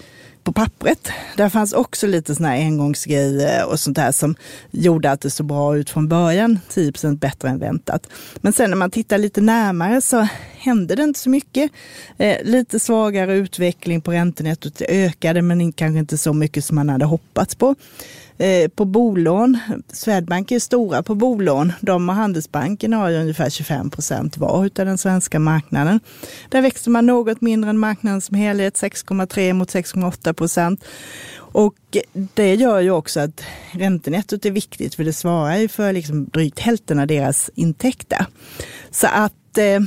på 0.45 0.51
pappret. 0.51 1.09
Där 1.37 1.49
fanns 1.49 1.73
också 1.73 2.07
lite 2.07 2.35
sådana 2.35 2.55
här 2.55 2.63
engångsgrejer 2.63 3.65
och 3.65 3.79
sånt 3.79 3.95
där 3.95 4.11
som 4.11 4.35
gjorde 4.71 5.11
att 5.11 5.21
det 5.21 5.29
såg 5.29 5.45
bra 5.45 5.77
ut 5.77 5.89
från 5.89 6.07
början. 6.07 6.59
10 6.69 6.91
bättre 7.19 7.49
än 7.49 7.59
väntat. 7.59 8.07
Men 8.35 8.53
sen 8.53 8.69
när 8.69 8.77
man 8.77 8.91
tittar 8.91 9.17
lite 9.17 9.41
närmare 9.41 10.01
så 10.01 10.27
hände 10.57 10.95
det 10.95 11.03
inte 11.03 11.19
så 11.19 11.29
mycket. 11.29 11.71
Eh, 12.17 12.43
lite 12.43 12.79
svagare 12.79 13.33
utveckling 13.33 14.01
på 14.01 14.11
räntenettot. 14.11 14.75
Det 14.75 15.05
ökade 15.05 15.41
men 15.41 15.73
kanske 15.73 15.99
inte 15.99 16.17
så 16.17 16.33
mycket 16.33 16.65
som 16.65 16.75
man 16.75 16.89
hade 16.89 17.05
hoppats 17.05 17.55
på. 17.55 17.75
Eh, 18.37 18.67
på 18.67 18.85
bolån, 18.85 19.57
Swedbank 19.93 20.51
är 20.51 20.59
stora 20.59 21.03
på 21.03 21.15
bolån. 21.15 21.73
De 21.81 22.09
och 22.09 22.15
Handelsbanken 22.15 22.93
har 22.93 23.09
ju 23.09 23.17
ungefär 23.17 23.49
25 23.49 23.89
procent 23.89 24.37
var 24.37 24.49
av 24.49 24.69
den 24.75 24.97
svenska 24.97 25.39
marknaden. 25.39 25.99
Där 26.49 26.61
växte 26.61 26.89
man 26.89 27.05
något 27.05 27.41
mindre 27.41 27.69
än 27.69 27.77
marknaden 27.77 28.21
som 28.21 28.37
helhet, 28.37 28.81
6,3 28.81 29.53
mot 29.53 29.73
6,8 29.73 30.33
procent. 30.33 30.85
Och 31.37 31.75
det 32.33 32.55
gör 32.55 32.79
ju 32.79 32.91
också 32.91 33.19
att 33.19 33.43
räntenettot 33.71 34.45
är 34.45 34.51
viktigt 34.51 34.95
för 34.95 35.03
det 35.03 35.13
svarar 35.13 35.57
ju 35.57 35.67
för 35.67 35.93
liksom 35.93 36.25
drygt 36.25 36.59
hälften 36.59 36.99
av 36.99 37.07
deras 37.07 37.49
intäkter. 37.55 38.25
Så 38.91 39.07
att 39.07 39.57
eh, 39.57 39.79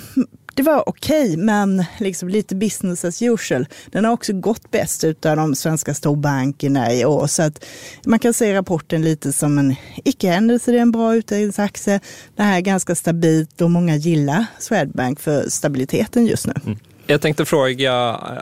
det 0.59 0.63
var 0.63 0.89
okej, 0.89 1.33
okay, 1.33 1.37
men 1.37 1.85
liksom 1.99 2.29
lite 2.29 2.55
business 2.55 3.05
as 3.05 3.23
usual. 3.23 3.67
Den 3.91 4.05
har 4.05 4.13
också 4.13 4.33
gått 4.33 4.71
bäst 4.71 5.05
utav 5.05 5.37
de 5.37 5.55
svenska 5.55 5.95
storbankerna 5.95 6.93
i 6.93 7.05
år. 7.05 7.27
Så 7.27 7.43
att 7.43 7.65
man 8.05 8.19
kan 8.19 8.35
se 8.35 8.55
rapporten 8.55 9.03
lite 9.03 9.33
som 9.33 9.59
en 9.59 9.77
icke-händelse. 10.05 10.71
Det 10.71 10.79
är 10.79 10.83
en 10.83 10.91
bra 10.91 11.15
utdelningsaktie. 11.15 12.01
Det 12.37 12.43
här 12.43 12.57
är 12.57 12.61
ganska 12.61 12.95
stabilt 12.95 13.61
och 13.61 13.71
många 13.71 13.97
gillar 13.97 14.47
Swedbank 14.59 15.21
för 15.21 15.49
stabiliteten 15.49 16.27
just 16.27 16.47
nu. 16.47 16.55
Mm. 16.67 16.79
Jag 17.11 17.21
tänkte 17.21 17.45
fråga, 17.45 17.93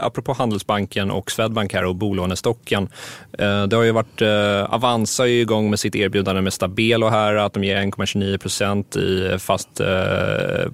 apropå 0.00 0.32
Handelsbanken 0.32 1.10
och 1.10 1.30
Swedbank 1.30 1.74
här 1.74 1.84
och 1.84 1.94
bolånestocken. 1.94 2.88
Eh, 3.38 3.62
det 3.62 3.76
har 3.76 3.82
ju 3.82 3.92
varit, 3.92 4.22
eh, 4.22 4.74
Avanza 4.74 5.22
är 5.22 5.28
ju 5.28 5.40
igång 5.40 5.70
med 5.70 5.78
sitt 5.78 5.94
erbjudande 5.94 6.42
med 6.42 6.52
Stabelo 6.52 7.08
här, 7.08 7.34
att 7.34 7.52
de 7.52 7.64
ger 7.64 7.76
1,29 7.76 8.38
procent 8.38 8.96
eh, 8.96 9.38
fast 9.38 9.80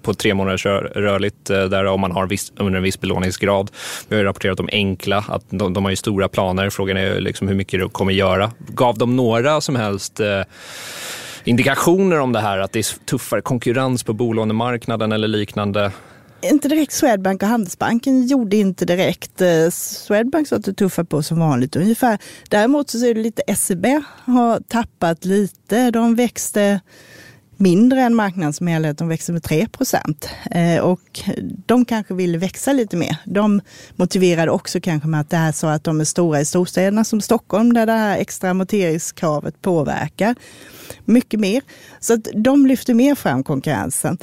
på 0.02 0.14
tre 0.14 0.34
månaders 0.34 0.66
rörligt, 0.66 1.44
där 1.44 1.84
om 1.84 2.00
man 2.00 2.12
har 2.12 2.26
viss, 2.26 2.52
under 2.56 2.76
en 2.76 2.82
viss 2.82 3.00
belåningsgrad. 3.00 3.70
Vi 4.08 4.16
har 4.16 4.20
ju 4.20 4.28
rapporterat 4.28 4.60
om 4.60 4.68
Enkla, 4.72 5.24
att 5.28 5.44
de, 5.50 5.72
de 5.72 5.84
har 5.84 5.90
ju 5.90 5.96
stora 5.96 6.28
planer. 6.28 6.70
Frågan 6.70 6.96
är 6.96 7.20
liksom 7.20 7.48
hur 7.48 7.54
mycket 7.54 7.80
de 7.80 7.88
kommer 7.88 8.12
göra. 8.12 8.50
Gav 8.68 8.98
de 8.98 9.16
några 9.16 9.60
som 9.60 9.76
helst 9.76 10.20
indikationer 11.44 12.20
om 12.20 12.32
det 12.32 12.40
här, 12.40 12.58
att 12.58 12.72
det 12.72 12.78
är 12.78 13.04
tuffare 13.06 13.40
konkurrens 13.40 14.02
på 14.02 14.12
bolånemarknaden 14.12 15.12
eller 15.12 15.28
liknande 15.28 15.92
inte 16.42 16.68
direkt 16.68 16.92
Swedbank 16.92 17.42
och 17.42 17.48
Handelsbanken 17.48 18.26
gjorde 18.26 18.56
inte 18.56 18.84
direkt. 18.84 19.40
Eh, 19.40 19.70
Swedbank 19.70 20.48
sa 20.48 20.56
att 20.56 20.62
tuffade 20.62 20.76
tuffar 20.76 21.04
på 21.04 21.22
som 21.22 21.38
vanligt 21.38 21.76
ungefär. 21.76 22.18
Däremot 22.48 22.90
så 22.90 23.06
är 23.06 23.14
det 23.14 23.20
lite 23.20 23.54
SEB 23.56 23.86
har 24.24 24.60
tappat 24.60 25.24
lite. 25.24 25.90
De 25.90 26.14
växte 26.14 26.80
mindre 27.56 28.00
än 28.00 28.14
marknaden 28.14 28.52
som 28.52 28.66
helhet. 28.66 28.98
De 28.98 29.08
växer 29.08 29.32
med 29.32 29.42
3 29.42 29.68
procent. 29.68 30.28
Eh, 30.50 30.82
och 30.82 31.20
de 31.66 31.84
kanske 31.84 32.14
ville 32.14 32.38
växa 32.38 32.72
lite 32.72 32.96
mer. 32.96 33.16
De 33.24 33.60
motiverade 33.96 34.50
också 34.50 34.80
kanske 34.80 35.08
med 35.08 35.20
att 35.20 35.30
det 35.30 35.36
är 35.36 35.52
så 35.52 35.66
att 35.66 35.84
de 35.84 36.00
är 36.00 36.04
stora 36.04 36.40
i 36.40 36.44
storstäderna 36.44 37.04
som 37.04 37.20
Stockholm 37.20 37.72
där 37.72 37.86
det 37.86 37.92
här 37.92 38.18
extra 38.18 38.50
amorteringskravet 38.50 39.62
påverkar 39.62 40.34
mycket 41.04 41.40
mer. 41.40 41.62
Så 42.00 42.14
att 42.14 42.28
de 42.34 42.66
lyfter 42.66 42.94
mer 42.94 43.14
fram 43.14 43.44
konkurrensen. 43.44 44.18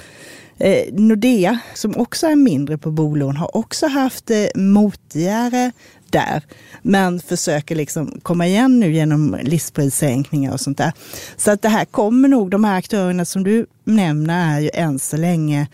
Eh, 0.60 0.94
Nordea, 0.94 1.60
som 1.74 1.98
också 1.98 2.28
är 2.28 2.36
mindre 2.36 2.78
på 2.78 2.92
bolån, 2.92 3.38
har 3.38 3.58
också 3.58 3.88
haft 3.88 4.30
eh, 4.30 4.36
det 4.36 4.51
motigare 4.56 5.72
där, 6.10 6.44
men 6.82 7.20
försöker 7.20 7.75
liksom 7.75 8.20
komma 8.24 8.48
igen 8.48 8.80
nu 8.80 8.94
genom 8.94 9.38
listprissänkningar 9.42 10.54
och 10.54 10.62
sånt 10.62 10.78
där. 10.78 10.94
Så 11.38 11.51
att 11.51 11.62
det 11.62 11.70
här 11.70 11.86
kommer 11.86 12.30
nog, 12.30 12.51
de 12.51 12.63
här 12.63 12.78
aktörerna 12.78 13.25
som 13.25 13.44
du 13.44 13.66
nämner 13.84 14.56
är 14.56 14.60
ju 14.60 14.70
än 14.74 15.00
så 15.00 15.18
länge 15.18 15.68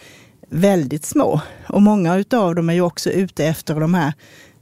väldigt 0.49 1.05
små. 1.05 1.41
Och 1.69 1.81
många 1.81 2.23
av 2.31 2.55
dem 2.55 2.69
är 2.69 2.73
ju 2.73 2.81
också 2.81 3.09
ute 3.09 3.45
efter 3.45 3.79
de 3.79 3.93
här 3.93 4.13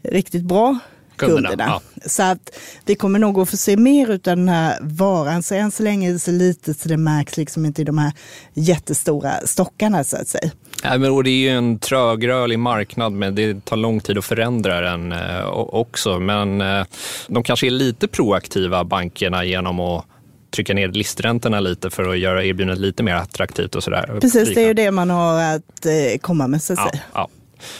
riktigt 0.03 0.44
bra 0.44 0.80
kunderna. 1.15 1.50
kunderna. 1.50 1.82
Ja. 1.96 2.01
Så 2.05 2.24
att 2.24 2.60
vi 2.86 2.96
kommer 2.96 3.20
nog 3.20 3.39
att 3.39 3.50
få 3.50 3.58
se 3.58 3.77
mer 3.77 4.10
av 4.10 4.20
den 4.20 4.50
här 4.50 4.77
varan. 4.82 5.43
Så 5.43 5.55
än 5.55 5.72
så 5.72 5.84
länge 5.84 6.10
är 6.10 6.13
det 6.13 6.20
så 6.20 6.32
litet 6.32 6.79
så 6.79 6.89
det 6.89 6.98
märks 6.98 7.38
liksom 7.38 7.65
inte 7.65 7.82
i 7.82 7.86
de 7.86 7.98
här 7.98 8.12
jättestora 8.53 9.32
stockarna 9.46 10.03
så 10.03 10.17
att 10.17 10.27
säga. 10.27 10.51
Nej, 10.84 11.00
men, 11.00 11.24
det 11.24 11.29
är 11.29 11.32
ju 11.32 11.50
en 11.50 11.79
trögrörlig 11.79 12.60
marknad, 12.60 13.13
men 13.13 13.36
det 13.36 13.65
tar 13.65 13.77
lång 13.77 14.00
tid 14.00 14.17
att 14.17 14.25
förändra 14.25 14.82
den 14.82 15.12
eh, 15.12 15.48
också. 15.53 16.20
Men 16.20 16.62
eh, 16.62 16.86
de 17.27 17.43
kanske 17.43 17.67
är 17.67 17.72
lite 17.72 18.08
proaktiva, 18.08 18.84
bankerna, 18.84 19.43
genom 19.46 19.79
att 19.79 20.05
trycka 20.53 20.74
ner 20.74 20.88
listräntorna 20.88 21.60
lite 21.60 21.89
för 21.89 22.10
att 22.10 22.20
göra 22.20 22.43
erbjudandet 22.43 22.79
lite 22.79 23.03
mer 23.03 23.15
attraktivt 23.15 23.75
och 23.75 23.84
sådär. 23.84 24.17
Precis, 24.22 24.53
det 24.55 24.62
är 24.62 24.67
ju 24.67 24.74
det 24.74 24.91
man 24.91 25.10
har 25.10 25.41
att 25.41 25.86
eh, 25.86 26.20
komma 26.22 26.48
med. 26.48 26.63
Så 26.63 26.74
att 26.74 26.79
ja, 26.79 26.89
säga. 26.89 27.03
Ja. 27.13 27.29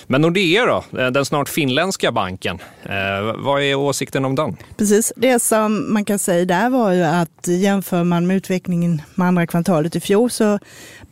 Men 0.07 0.21
Nordea 0.21 0.65
då, 0.65 0.99
eh, 0.99 1.07
den 1.07 1.25
snart 1.25 1.49
finländska 1.49 2.11
banken. 2.11 2.59
Eh, 2.83 3.35
vad 3.37 3.61
är 3.61 3.75
åsikten 3.75 4.25
om 4.25 4.35
den? 4.35 4.57
Precis, 4.77 5.13
det 5.15 5.39
som 5.39 5.93
man 5.93 6.05
kan 6.05 6.19
säga 6.19 6.45
där 6.45 6.69
var 6.69 6.91
ju 6.91 7.03
att 7.03 7.47
jämför 7.47 8.03
man 8.03 8.27
med 8.27 8.37
utvecklingen 8.37 9.01
med 9.15 9.27
andra 9.27 9.47
kvartalet 9.47 9.95
i 9.95 9.99
fjol 9.99 10.31
så 10.31 10.59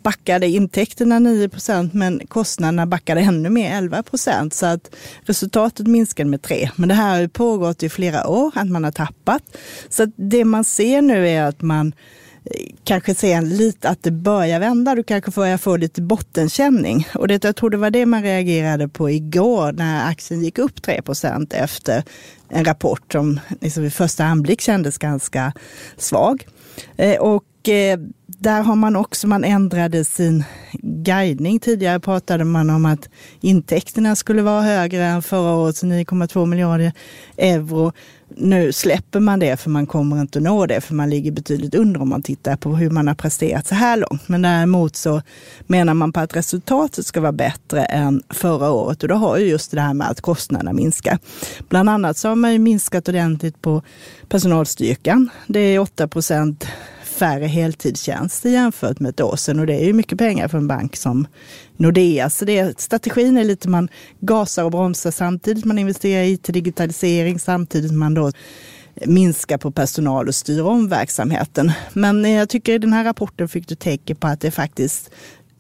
backade 0.04 0.48
intäkterna 0.48 1.20
9% 1.20 1.94
men 1.94 2.22
kostnaderna 2.28 2.86
backade 2.86 3.22
ännu 3.22 3.50
mer, 3.50 3.82
11% 3.82 4.54
Så 4.54 4.66
att 4.66 4.96
resultatet 5.26 5.88
minskade 5.88 6.30
med 6.30 6.42
3. 6.42 6.70
Men 6.76 6.90
det 6.90 6.96
här 6.96 7.10
har 7.10 7.20
ju 7.20 7.30
pågått 7.30 7.84
i 7.84 7.90
flera 7.90 8.28
år, 8.28 8.52
att 8.56 8.70
man 8.70 8.84
har 8.84 8.92
tappat. 8.92 9.44
Så 9.90 10.06
det 10.16 10.46
man 10.46 10.64
ser 10.64 11.02
nu 11.02 11.30
är 11.30 11.44
att 11.44 11.62
man 11.62 11.94
kanske 12.84 13.16
se 13.16 13.34
en 13.34 13.50
lite 13.50 13.90
att 13.90 14.04
det 14.04 14.12
börjar 14.12 14.60
vända. 14.60 14.96
Du 14.96 15.04
kanske 15.04 15.32
får 15.32 15.58
få 15.58 15.78
lite 15.78 16.02
bottenkänning. 16.02 17.08
Och 17.16 17.28
det, 17.28 17.44
jag 17.44 17.56
tror 17.56 17.70
det 17.70 17.78
var 17.78 17.92
det 17.92 18.06
man 18.06 18.24
reagerade 18.24 18.88
på 18.88 19.10
igår 19.10 19.72
när 19.72 20.10
aktien 20.10 20.44
gick 20.44 20.58
upp 20.58 20.80
3% 20.80 21.56
efter 21.56 22.04
en 22.50 22.66
rapport 22.66 23.12
som 23.12 23.40
liksom 23.62 23.84
vid 23.84 23.94
första 23.94 24.26
anblick 24.26 24.62
kändes 24.62 24.98
ganska 24.98 25.54
svag. 25.98 26.48
Eh, 26.98 27.20
och 27.20 27.44
Eh, 27.70 28.00
där 28.42 28.62
har 28.62 28.76
man 28.76 28.96
också, 28.96 29.28
man 29.28 29.44
ändrade 29.44 30.06
sin 30.06 30.44
guidning. 30.82 31.60
Tidigare 31.60 32.00
pratade 32.00 32.44
man 32.44 32.70
om 32.70 32.86
att 32.86 33.10
intäkterna 33.42 34.16
skulle 34.16 34.42
vara 34.42 34.62
högre 34.62 35.04
än 35.04 35.22
förra 35.22 35.56
årets 35.56 35.84
9,2 35.84 36.46
miljarder 36.46 36.92
euro. 37.38 37.92
Nu 38.38 38.74
släpper 38.74 39.20
man 39.20 39.40
det 39.40 39.58
för 39.58 39.70
man 39.70 39.86
kommer 39.86 40.22
inte 40.22 40.40
att 40.40 40.44
nå 40.44 40.66
det 40.66 40.82
för 40.82 40.94
man 40.94 41.10
ligger 41.10 41.32
betydligt 41.32 41.76
under 41.76 42.02
om 42.02 42.10
man 42.10 42.24
tittar 42.24 42.56
på 42.56 42.76
hur 42.76 42.90
man 42.90 43.08
har 43.08 43.16
presterat 43.16 43.68
så 43.68 43.76
här 43.76 43.98
långt. 43.98 44.28
Men 44.28 44.42
däremot 44.42 44.96
så 44.96 45.22
menar 45.68 45.94
man 45.94 46.14
på 46.14 46.20
att 46.20 46.36
resultatet 46.36 47.06
ska 47.06 47.22
vara 47.22 47.32
bättre 47.32 47.84
än 47.84 48.24
förra 48.30 48.72
året 48.72 49.04
och 49.04 49.10
då 49.10 49.16
har 49.16 49.38
ju 49.38 49.46
just 49.46 49.72
det 49.72 49.82
här 49.82 49.94
med 49.94 50.10
att 50.10 50.22
kostnaderna 50.22 50.74
minskar. 50.74 51.20
Bland 51.70 51.90
annat 51.90 52.18
så 52.18 52.28
har 52.28 52.36
man 52.36 52.54
ju 52.54 52.60
minskat 52.60 53.10
ordentligt 53.10 53.62
på 53.62 53.82
personalstyrkan. 54.30 55.30
Det 55.48 55.60
är 55.60 55.80
8 55.80 56.08
procent 56.08 56.68
färre 57.22 57.46
heltidstjänster 57.46 58.50
jämfört 58.50 59.00
med 59.00 59.10
ett 59.10 59.22
år 59.22 59.36
sedan 59.36 59.60
och 59.60 59.66
det 59.66 59.74
är 59.74 59.86
ju 59.86 59.94
mycket 59.94 60.18
pengar 60.18 60.48
för 60.48 60.58
en 60.58 60.68
bank 60.68 60.96
som 60.96 61.28
Nordea. 61.78 62.30
Så 62.30 62.46
det, 62.46 62.80
strategin 62.80 63.38
är 63.38 63.44
lite 63.44 63.70
man 63.70 63.90
gasar 64.20 64.64
och 64.64 64.72
bromsar 64.72 65.12
samtidigt 65.12 65.66
man 65.66 65.80
investerar 65.80 66.24
i 66.24 66.32
IT-digitalisering 66.32 67.40
samtidigt 67.40 67.92
man 67.92 68.14
då 68.14 68.32
minskar 69.06 69.58
på 69.58 69.72
personal 69.72 70.28
och 70.28 70.36
styr 70.36 70.62
om 70.62 70.88
verksamheten. 70.88 71.72
Men 71.94 72.26
eh, 72.26 72.32
jag 72.32 72.50
tycker 72.50 72.74
i 72.74 72.78
den 72.78 72.94
här 72.94 73.04
rapporten 73.04 73.50
fick 73.50 73.68
du 73.68 73.76
tecken 73.76 74.16
på 74.16 74.28
att 74.28 74.42
det 74.42 74.52
faktiskt 74.52 75.12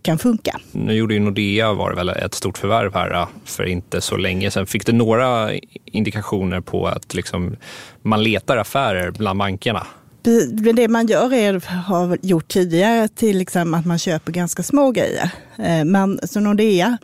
kan 0.01 0.17
funka. 0.17 0.59
Nu 0.71 0.93
gjorde 0.93 1.13
ju 1.13 1.19
Nordea 1.19 1.73
var 1.73 1.89
det 1.89 1.95
väl 1.95 2.09
ett 2.09 2.33
stort 2.33 2.57
förvärv 2.57 2.93
här 2.93 3.11
eh, 3.11 3.27
för 3.45 3.63
inte 3.63 4.01
så 4.01 4.17
länge 4.17 4.51
sedan. 4.51 4.67
Fick 4.67 4.85
du 4.85 4.91
några 4.91 5.51
indikationer 5.85 6.61
på 6.61 6.87
att 6.87 7.13
liksom 7.13 7.55
man 8.01 8.23
letar 8.23 8.57
affärer 8.57 9.11
bland 9.11 9.39
bankerna? 9.39 9.87
Det 10.75 10.87
man 10.87 11.07
gör 11.07 11.33
är, 11.33 11.59
har 11.67 12.17
gjort 12.21 12.47
tidigare, 12.47 13.07
till 13.07 13.41
exempel 13.41 13.79
att 13.79 13.85
man 13.85 13.99
köper 13.99 14.31
ganska 14.31 14.63
små 14.63 14.91
grejer. 14.91 15.31
Eh, 15.57 15.85
men 15.85 16.19
så 16.23 16.39
Nordea 16.39 16.97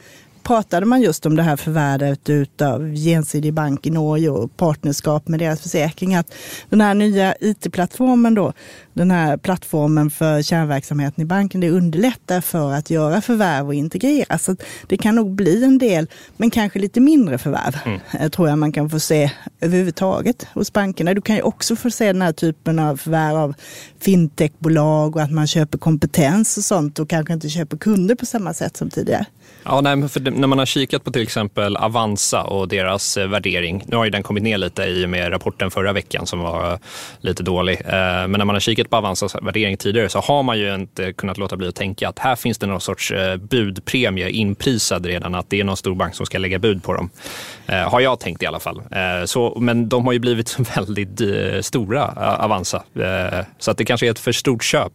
pratade 0.47 0.85
man 0.85 1.01
just 1.01 1.25
om 1.25 1.35
det 1.35 1.43
här 1.43 1.55
förvärvet 1.55 2.61
av 2.61 2.93
Gensidig 2.95 3.53
Bank 3.53 3.85
i 3.85 3.89
Norge 3.89 4.29
och 4.29 4.57
partnerskap 4.57 5.27
med 5.27 5.39
deras 5.39 5.61
försäkring. 5.61 6.15
Att 6.15 6.33
den 6.69 6.81
här 6.81 6.93
nya 6.93 7.35
it-plattformen 7.39 8.35
då, 8.35 8.53
den 8.93 9.11
här 9.11 9.37
plattformen 9.37 10.09
för 10.09 10.41
kärnverksamheten 10.41 11.21
i 11.21 11.25
banken, 11.25 11.61
det 11.61 11.69
underlättar 11.69 12.41
för 12.41 12.73
att 12.73 12.89
göra 12.89 13.21
förvärv 13.21 13.67
och 13.67 13.73
integrera. 13.73 14.37
Så 14.37 14.55
det 14.87 14.97
kan 14.97 15.15
nog 15.15 15.31
bli 15.31 15.63
en 15.63 15.77
del, 15.77 16.07
men 16.37 16.49
kanske 16.49 16.79
lite 16.79 16.99
mindre 16.99 17.37
förvärv, 17.37 17.77
mm. 17.85 18.29
Tror 18.29 18.49
jag 18.49 18.57
man 18.57 18.71
kan 18.71 18.89
få 18.89 18.99
se 18.99 19.31
överhuvudtaget 19.61 20.47
hos 20.53 20.73
bankerna. 20.73 21.13
Du 21.13 21.21
kan 21.21 21.35
ju 21.35 21.41
också 21.41 21.75
få 21.75 21.91
se 21.91 22.13
den 22.13 22.21
här 22.21 22.33
typen 22.33 22.79
av 22.79 22.97
förvärv 22.97 23.37
av 23.37 23.53
fintechbolag 23.99 25.15
och 25.15 25.21
att 25.21 25.31
man 25.31 25.47
köper 25.47 25.77
kompetens 25.77 26.57
och 26.57 26.63
sånt 26.63 26.99
och 26.99 27.09
kanske 27.09 27.33
inte 27.33 27.49
köper 27.49 27.77
kunder 27.77 28.15
på 28.15 28.25
samma 28.25 28.53
sätt 28.53 28.77
som 28.77 28.89
tidigare. 28.89 29.25
Ja, 29.69 29.81
nej, 29.81 30.09
för 30.09 30.19
när 30.19 30.47
man 30.47 30.59
har 30.59 30.65
kikat 30.65 31.03
på 31.03 31.11
till 31.11 31.21
exempel 31.21 31.77
Avanza 31.77 32.43
och 32.43 32.67
deras 32.67 33.17
eh, 33.17 33.27
värdering, 33.27 33.83
nu 33.85 33.95
har 33.95 34.05
ju 34.05 34.11
den 34.11 34.23
kommit 34.23 34.43
ner 34.43 34.57
lite 34.57 34.83
i 34.83 35.05
och 35.05 35.09
med 35.09 35.31
rapporten 35.31 35.71
förra 35.71 35.93
veckan 35.93 36.27
som 36.27 36.39
var 36.39 36.71
eh, 36.71 36.79
lite 37.19 37.43
dålig, 37.43 37.81
eh, 37.85 37.91
men 37.93 38.31
när 38.31 38.45
man 38.45 38.55
har 38.55 38.59
kikat 38.59 38.89
på 38.89 38.95
Avanzas 38.95 39.35
värdering 39.41 39.77
tidigare 39.77 40.09
så 40.09 40.19
har 40.19 40.43
man 40.43 40.59
ju 40.59 40.75
inte 40.75 41.13
kunnat 41.13 41.37
låta 41.37 41.57
bli 41.57 41.67
att 41.67 41.75
tänka 41.75 42.09
att 42.09 42.19
här 42.19 42.35
finns 42.35 42.57
det 42.57 42.67
någon 42.67 42.81
sorts 42.81 43.13
budpremie 43.39 44.29
inprisad 44.29 45.05
redan, 45.05 45.35
att 45.35 45.49
det 45.49 45.59
är 45.59 45.63
någon 45.63 45.77
stor 45.77 45.95
bank 45.95 46.15
som 46.15 46.25
ska 46.25 46.37
lägga 46.37 46.59
bud 46.59 46.83
på 46.83 46.93
dem. 46.93 47.09
Har 47.65 47.99
jag 47.99 48.19
tänkt 48.19 48.43
i 48.43 48.45
alla 48.45 48.59
fall. 48.59 48.81
Så, 49.25 49.57
men 49.59 49.89
de 49.89 50.05
har 50.05 50.13
ju 50.13 50.19
blivit 50.19 50.57
väldigt 50.75 51.21
stora, 51.65 52.05
Avanza, 52.39 52.83
så 53.59 53.71
att 53.71 53.77
det 53.77 53.85
kanske 53.85 54.07
är 54.07 54.11
ett 54.11 54.19
för 54.19 54.31
stort 54.31 54.63
köp 54.63 54.93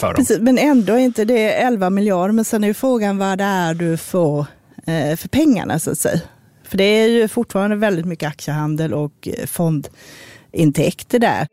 för 0.00 0.06
dem. 0.06 0.14
Precis, 0.14 0.38
men 0.40 0.58
ändå 0.58 0.92
är 0.92 0.98
inte 0.98 1.24
det 1.24 1.52
11 1.52 1.90
miljarder, 1.90 2.32
men 2.32 2.44
sen 2.44 2.64
är 2.64 2.68
ju 2.68 2.74
frågan 2.74 3.18
vad 3.18 3.38
det 3.38 3.44
är 3.44 3.74
du 3.74 3.96
får 3.96 4.46
eh, 4.86 5.16
för 5.16 5.28
pengarna 5.28 5.78
så 5.78 5.90
att 5.90 5.98
säga. 5.98 6.20
För 6.64 6.78
det 6.78 6.84
är 6.84 7.08
ju 7.08 7.28
fortfarande 7.28 7.76
väldigt 7.76 8.06
mycket 8.06 8.28
aktiehandel 8.28 8.94
och 8.94 9.28
eh, 9.28 9.46
fondintäkter 9.46 11.18
där. 11.18 11.46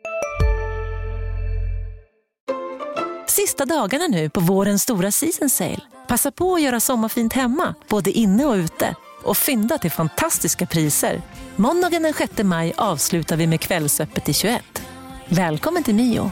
Sista 3.27 3.65
dagarna 3.65 4.07
nu 4.07 4.29
på 4.29 4.39
vårens 4.39 4.83
stora 4.83 5.11
season 5.11 5.49
sale. 5.49 5.81
Passa 6.07 6.31
på 6.31 6.55
att 6.55 6.61
göra 6.61 6.79
sommarfint 6.79 7.33
hemma, 7.33 7.75
både 7.89 8.11
inne 8.11 8.45
och 8.45 8.53
ute. 8.55 8.95
Och 9.23 9.37
fynda 9.37 9.77
till 9.77 9.91
fantastiska 9.91 10.65
priser. 10.65 11.21
Måndagen 11.55 12.03
den 12.03 12.13
6 12.13 12.31
maj 12.43 12.73
avslutar 12.77 13.37
vi 13.37 13.47
med 13.47 13.61
Kvällsöppet 13.61 14.29
i 14.29 14.33
21. 14.33 14.63
Välkommen 15.29 15.83
till 15.83 15.95
Mio. 15.95 16.31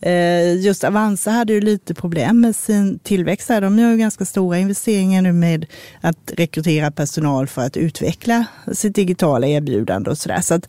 Eh, 0.00 0.54
just 0.60 0.84
Avanza 0.84 1.30
hade 1.30 1.52
ju 1.52 1.60
lite 1.60 1.94
problem 1.94 2.40
med 2.40 2.56
sin 2.56 2.98
tillväxt. 2.98 3.48
Här. 3.48 3.60
De 3.60 3.78
gör 3.78 3.90
ju 3.90 3.96
ganska 3.96 4.24
stora 4.24 4.58
investeringar 4.58 5.22
nu 5.22 5.32
med 5.32 5.66
att 6.00 6.32
rekrytera 6.36 6.90
personal 6.90 7.46
för 7.46 7.62
att 7.62 7.76
utveckla 7.76 8.44
sitt 8.72 8.94
digitala 8.94 9.46
erbjudande 9.46 10.10
och 10.10 10.18
sådär. 10.18 10.40
Så 10.40 10.54
att, 10.54 10.68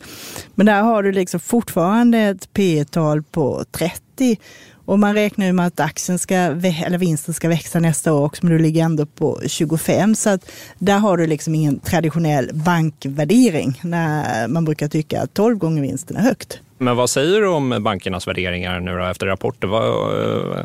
men 0.54 0.66
där 0.66 0.82
har 0.82 1.02
du 1.02 1.12
liksom 1.12 1.40
fortfarande 1.40 2.18
ett 2.18 2.52
P 2.52 2.84
tal 2.90 3.22
på 3.22 3.64
30 3.70 4.38
och 4.84 4.98
man 4.98 5.14
räknar 5.14 5.46
ju 5.46 5.52
med 5.52 5.66
att 5.66 5.80
aktien 5.80 6.18
ska, 6.18 6.34
eller 6.34 6.98
vinsten 6.98 7.34
ska 7.34 7.48
växa 7.48 7.80
nästa 7.80 8.12
år 8.12 8.24
också, 8.24 8.46
men 8.46 8.56
du 8.56 8.62
ligger 8.62 8.84
ändå 8.84 9.06
på 9.06 9.40
25. 9.46 10.14
Så 10.14 10.30
att 10.30 10.50
där 10.78 10.98
har 10.98 11.16
du 11.16 11.26
liksom 11.26 11.54
ingen 11.54 11.78
traditionell 11.78 12.50
bankvärdering 12.52 13.80
när 13.82 14.48
man 14.48 14.64
brukar 14.64 14.88
tycka 14.88 15.22
att 15.22 15.34
12 15.34 15.58
gånger 15.58 15.82
vinsten 15.82 16.16
är 16.16 16.20
högt. 16.20 16.60
Men 16.82 16.96
vad 16.96 17.10
säger 17.10 17.40
du 17.40 17.48
om 17.48 17.82
bankernas 17.82 18.28
värderingar 18.28 18.80
nu 18.80 18.96
då 18.96 19.04
efter 19.04 19.26
rapporten? 19.26 19.70
Uh, 19.70 20.56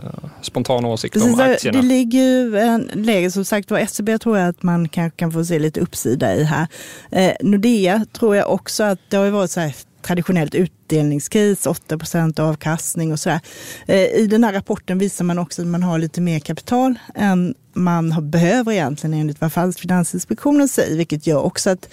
spontana 0.42 0.88
åsikter 0.88 1.24
om 1.24 1.40
aktierna? 1.40 1.82
Det 1.82 1.88
ligger 1.88 2.20
ju 2.20 2.58
en 2.58 2.92
läge, 2.94 3.32
som 3.32 3.46
sagt 3.46 3.72
var, 3.72 3.86
SEB 3.86 4.22
tror 4.22 4.38
jag 4.38 4.50
att 4.50 4.64
man 4.64 4.90
kan, 4.90 5.12
kan 5.12 5.32
få 5.32 5.46
se 5.46 5.60
lite 5.60 5.80
uppsida 5.80 6.36
i 6.36 6.44
här. 6.44 6.68
Eh, 7.12 7.32
Nordea 7.42 8.06
tror 8.14 8.36
jag 8.36 8.52
också 8.52 8.84
att 8.84 9.00
det 9.10 9.18
har 9.18 9.26
ju 9.26 9.32
varit 9.32 9.52
så 9.52 9.60
här 9.60 9.76
traditionellt 10.02 10.56
utdelningscase, 10.56 11.70
8% 11.70 12.40
avkastning 12.40 13.12
och 13.12 13.20
sådär. 13.20 13.40
Eh, 13.88 14.06
I 14.06 14.28
den 14.28 14.44
här 14.44 14.54
rapporten 14.54 14.98
visar 14.98 15.26
man 15.26 15.40
också 15.40 15.62
att 15.62 15.68
man 15.68 15.84
har 15.84 15.98
lite 15.98 16.22
mer 16.22 16.40
kapital 16.40 16.96
än 17.16 17.56
man 17.74 18.30
behöver 18.32 18.72
egentligen 18.72 19.14
enligt 19.14 19.42
vad 19.42 19.76
Finansinspektionen 19.76 20.68
säger, 20.68 20.98
vilket 20.98 21.28
gör 21.28 21.42
också 21.42 21.70
att 21.70 21.90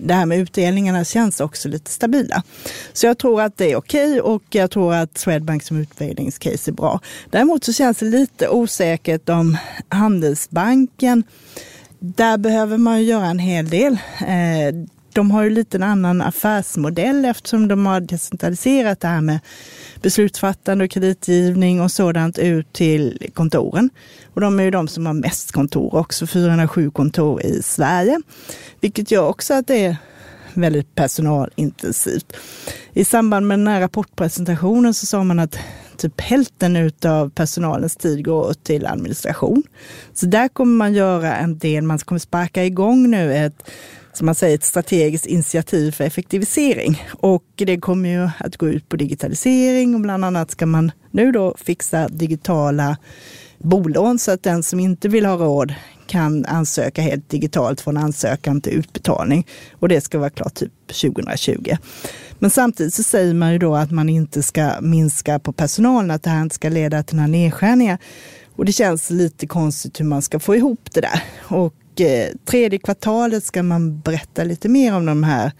det 0.00 0.14
här 0.14 0.26
med 0.26 0.38
utdelningarna 0.38 1.04
känns 1.04 1.40
också 1.40 1.68
lite 1.68 1.90
stabila. 1.90 2.42
Så 2.92 3.06
jag 3.06 3.18
tror 3.18 3.42
att 3.42 3.56
det 3.56 3.72
är 3.72 3.76
okej 3.76 4.20
okay 4.20 4.20
och 4.20 4.42
jag 4.50 4.70
tror 4.70 4.94
att 4.94 5.18
Swedbank 5.18 5.62
som 5.62 5.76
utdelningscase 5.76 6.70
är 6.70 6.72
bra. 6.72 7.00
Däremot 7.30 7.64
så 7.64 7.72
känns 7.72 7.98
det 7.98 8.06
lite 8.06 8.48
osäkert 8.48 9.28
om 9.28 9.56
Handelsbanken. 9.88 11.24
Där 11.98 12.38
behöver 12.38 12.78
man 12.78 13.04
göra 13.04 13.26
en 13.26 13.38
hel 13.38 13.68
del. 13.68 13.92
Eh, 14.20 14.74
de 15.14 15.30
har 15.30 15.42
ju 15.42 15.50
lite 15.50 15.76
en 15.76 15.82
annan 15.82 16.22
affärsmodell 16.22 17.24
eftersom 17.24 17.68
de 17.68 17.86
har 17.86 18.00
decentraliserat 18.00 19.00
det 19.00 19.08
här 19.08 19.20
med 19.20 19.40
beslutsfattande 20.02 20.84
och 20.84 20.90
kreditgivning 20.90 21.80
och 21.80 21.90
sådant 21.90 22.38
ut 22.38 22.72
till 22.72 23.30
kontoren. 23.34 23.90
Och 24.34 24.40
de 24.40 24.60
är 24.60 24.64
ju 24.64 24.70
de 24.70 24.88
som 24.88 25.06
har 25.06 25.14
mest 25.14 25.52
kontor 25.52 25.94
också, 25.94 26.26
407 26.26 26.90
kontor 26.90 27.42
i 27.42 27.62
Sverige. 27.62 28.20
Vilket 28.80 29.10
gör 29.10 29.28
också 29.28 29.54
att 29.54 29.66
det 29.66 29.84
är 29.84 29.96
väldigt 30.54 30.94
personalintensivt. 30.94 32.36
I 32.92 33.04
samband 33.04 33.46
med 33.48 33.58
den 33.58 33.68
här 33.68 33.80
rapportpresentationen 33.80 34.94
så 34.94 35.06
sa 35.06 35.24
man 35.24 35.38
att 35.38 35.58
typ 35.96 36.20
hälften 36.20 36.92
av 37.04 37.30
personalens 37.30 37.96
tid 37.96 38.24
går 38.24 38.54
till 38.62 38.86
administration. 38.86 39.62
Så 40.14 40.26
där 40.26 40.48
kommer 40.48 40.76
man 40.76 40.94
göra 40.94 41.36
en 41.36 41.58
del, 41.58 41.84
man 41.84 41.98
kommer 41.98 42.18
sparka 42.18 42.64
igång 42.64 43.10
nu 43.10 43.34
ett 43.34 43.70
som 44.14 44.26
man 44.26 44.34
säger, 44.34 44.54
ett 44.54 44.64
strategiskt 44.64 45.26
initiativ 45.26 45.90
för 45.90 46.04
effektivisering. 46.04 47.02
Och 47.12 47.44
det 47.54 47.80
kommer 47.80 48.08
ju 48.08 48.28
att 48.38 48.56
gå 48.56 48.68
ut 48.68 48.88
på 48.88 48.96
digitalisering 48.96 49.94
och 49.94 50.00
bland 50.00 50.24
annat 50.24 50.50
ska 50.50 50.66
man 50.66 50.92
nu 51.10 51.32
då 51.32 51.54
fixa 51.58 52.08
digitala 52.08 52.96
bolån 53.58 54.18
så 54.18 54.30
att 54.30 54.42
den 54.42 54.62
som 54.62 54.80
inte 54.80 55.08
vill 55.08 55.26
ha 55.26 55.36
råd 55.36 55.74
kan 56.06 56.44
ansöka 56.44 57.02
helt 57.02 57.28
digitalt 57.28 57.80
från 57.80 57.96
ansökan 57.96 58.60
till 58.60 58.72
utbetalning. 58.72 59.46
Och 59.72 59.88
det 59.88 60.00
ska 60.00 60.18
vara 60.18 60.30
klart 60.30 60.54
typ 60.54 60.72
2020. 60.86 61.76
Men 62.38 62.50
samtidigt 62.50 62.94
så 62.94 63.02
säger 63.02 63.34
man 63.34 63.52
ju 63.52 63.58
då 63.58 63.76
att 63.76 63.90
man 63.90 64.08
inte 64.08 64.42
ska 64.42 64.70
minska 64.80 65.38
på 65.38 65.52
personalen, 65.52 66.10
att 66.10 66.22
det 66.22 66.30
här 66.30 66.42
inte 66.42 66.54
ska 66.54 66.68
leda 66.68 67.02
till 67.02 67.16
några 67.16 67.26
nedskärningar. 67.26 67.98
Och 68.56 68.64
det 68.64 68.72
känns 68.72 69.10
lite 69.10 69.46
konstigt 69.46 70.00
hur 70.00 70.04
man 70.04 70.22
ska 70.22 70.40
få 70.40 70.56
ihop 70.56 70.80
det 70.92 71.00
där. 71.00 71.22
Och 71.40 71.74
Eh, 72.00 72.28
tredje 72.44 72.78
kvartalet 72.78 73.44
ska 73.44 73.62
man 73.62 74.00
berätta 74.00 74.44
lite 74.44 74.68
mer 74.68 74.94
om 74.94 75.06
de 75.06 75.22
här 75.22 75.52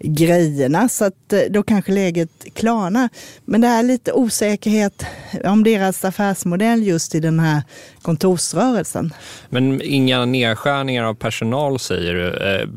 grejerna 0.00 0.88
så 0.88 1.04
att 1.04 1.32
eh, 1.32 1.40
då 1.50 1.62
kanske 1.62 1.92
läget 1.92 2.30
klarnar. 2.54 3.08
Men 3.44 3.60
det 3.60 3.68
är 3.68 3.82
lite 3.82 4.12
osäkerhet 4.12 5.04
om 5.44 5.64
deras 5.64 6.04
affärsmodell 6.04 6.82
just 6.82 7.14
i 7.14 7.20
den 7.20 7.40
här 7.40 7.62
kontorsrörelsen. 8.02 9.14
Men 9.48 9.82
inga 9.82 10.24
nedskärningar 10.24 11.04
av 11.04 11.14
personal 11.14 11.78
säger 11.78 12.14
du? 12.14 12.26
Eh, 12.26 12.68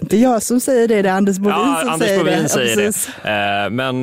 det 0.00 0.16
är 0.16 0.22
jag 0.22 0.42
som 0.42 0.60
säger 0.60 0.88
det, 0.88 1.02
det 1.02 1.08
är 1.08 1.12
Anders 1.12 1.38
Bolin 1.38 1.56
ja, 1.58 1.78
som 1.80 1.90
Anders 1.90 2.08
säger 2.08 2.24
Bolin 2.24 2.42
det. 2.42 2.48
Säger 2.48 2.76
det. 2.76 3.70
Men 3.70 4.02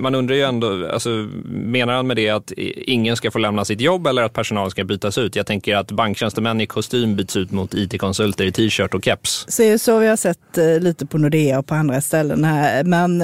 man 0.00 0.14
undrar 0.14 0.36
ju 0.36 0.42
ändå, 0.42 0.88
alltså, 0.92 1.08
menar 1.48 1.94
han 1.94 2.06
med 2.06 2.16
det 2.16 2.30
att 2.30 2.52
ingen 2.76 3.16
ska 3.16 3.30
få 3.30 3.38
lämna 3.38 3.64
sitt 3.64 3.80
jobb 3.80 4.06
eller 4.06 4.22
att 4.22 4.32
personal 4.32 4.70
ska 4.70 4.84
bytas 4.84 5.18
ut? 5.18 5.36
Jag 5.36 5.46
tänker 5.46 5.76
att 5.76 5.90
banktjänstemän 5.92 6.60
i 6.60 6.66
kostym 6.66 7.16
byts 7.16 7.36
ut 7.36 7.50
mot 7.50 7.74
it-konsulter 7.74 8.44
i 8.44 8.52
t-shirt 8.52 8.94
och 8.94 9.04
keps. 9.04 9.44
Så 9.48 9.62
är 9.62 9.70
det 9.70 9.78
så 9.78 9.98
vi 9.98 10.06
har 10.06 10.16
sett 10.16 10.58
lite 10.80 11.06
på 11.06 11.18
Nordea 11.18 11.47
och 11.56 11.66
på 11.66 11.74
andra 11.74 12.00
ställen 12.00 12.44
här. 12.44 12.84
Men 12.84 13.22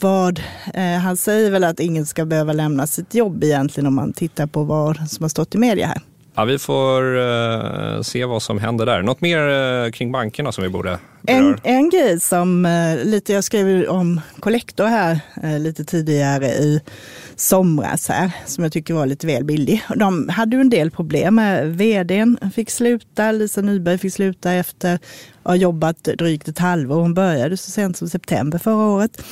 vad, 0.00 0.42
eh, 0.74 0.98
han 0.98 1.16
säger 1.16 1.50
väl 1.50 1.64
att 1.64 1.80
ingen 1.80 2.06
ska 2.06 2.24
behöva 2.24 2.52
lämna 2.52 2.86
sitt 2.86 3.14
jobb 3.14 3.44
egentligen 3.44 3.86
om 3.86 3.94
man 3.94 4.12
tittar 4.12 4.46
på 4.46 4.64
vad 4.64 5.10
som 5.10 5.24
har 5.24 5.28
stått 5.28 5.54
i 5.54 5.58
media 5.58 5.86
här. 5.86 6.00
Ja, 6.38 6.44
vi 6.44 6.58
får 6.58 7.16
uh, 7.16 8.02
se 8.02 8.24
vad 8.24 8.42
som 8.42 8.58
händer 8.58 8.86
där. 8.86 9.02
Något 9.02 9.20
mer 9.20 9.38
uh, 9.38 9.90
kring 9.90 10.12
bankerna 10.12 10.52
som 10.52 10.64
vi 10.64 10.70
borde 10.70 10.98
en, 11.26 11.58
en 11.62 11.90
grej 11.90 12.20
som 12.20 12.66
uh, 12.66 13.04
lite, 13.04 13.32
jag 13.32 13.44
skrev 13.44 13.88
om 13.88 14.20
Collector 14.40 14.86
här 14.86 15.20
lite 15.58 15.84
tidigare 15.84 16.46
i 16.46 16.80
somras 17.36 18.08
här, 18.08 18.30
som 18.46 18.64
jag 18.64 18.72
tycker 18.72 18.94
var 18.94 19.06
lite 19.06 19.26
väl 19.26 19.44
billig. 19.44 19.82
De 19.96 20.28
hade 20.28 20.56
ju 20.56 20.60
en 20.60 20.70
del 20.70 20.90
problem 20.90 21.34
med 21.34 21.76
vdn 21.76 22.38
fick 22.54 22.70
sluta, 22.70 23.32
Lisa 23.32 23.60
Nyberg 23.60 23.98
fick 23.98 24.12
sluta 24.12 24.52
efter 24.52 24.98
har 25.46 25.56
jobbat 25.56 26.04
drygt 26.04 26.48
ett 26.48 26.58
halvår. 26.58 27.00
Hon 27.00 27.14
började 27.14 27.56
så 27.56 27.70
sent 27.70 27.96
som 27.96 28.08
september 28.08 28.58
förra 28.58 28.86
året. 28.86 29.22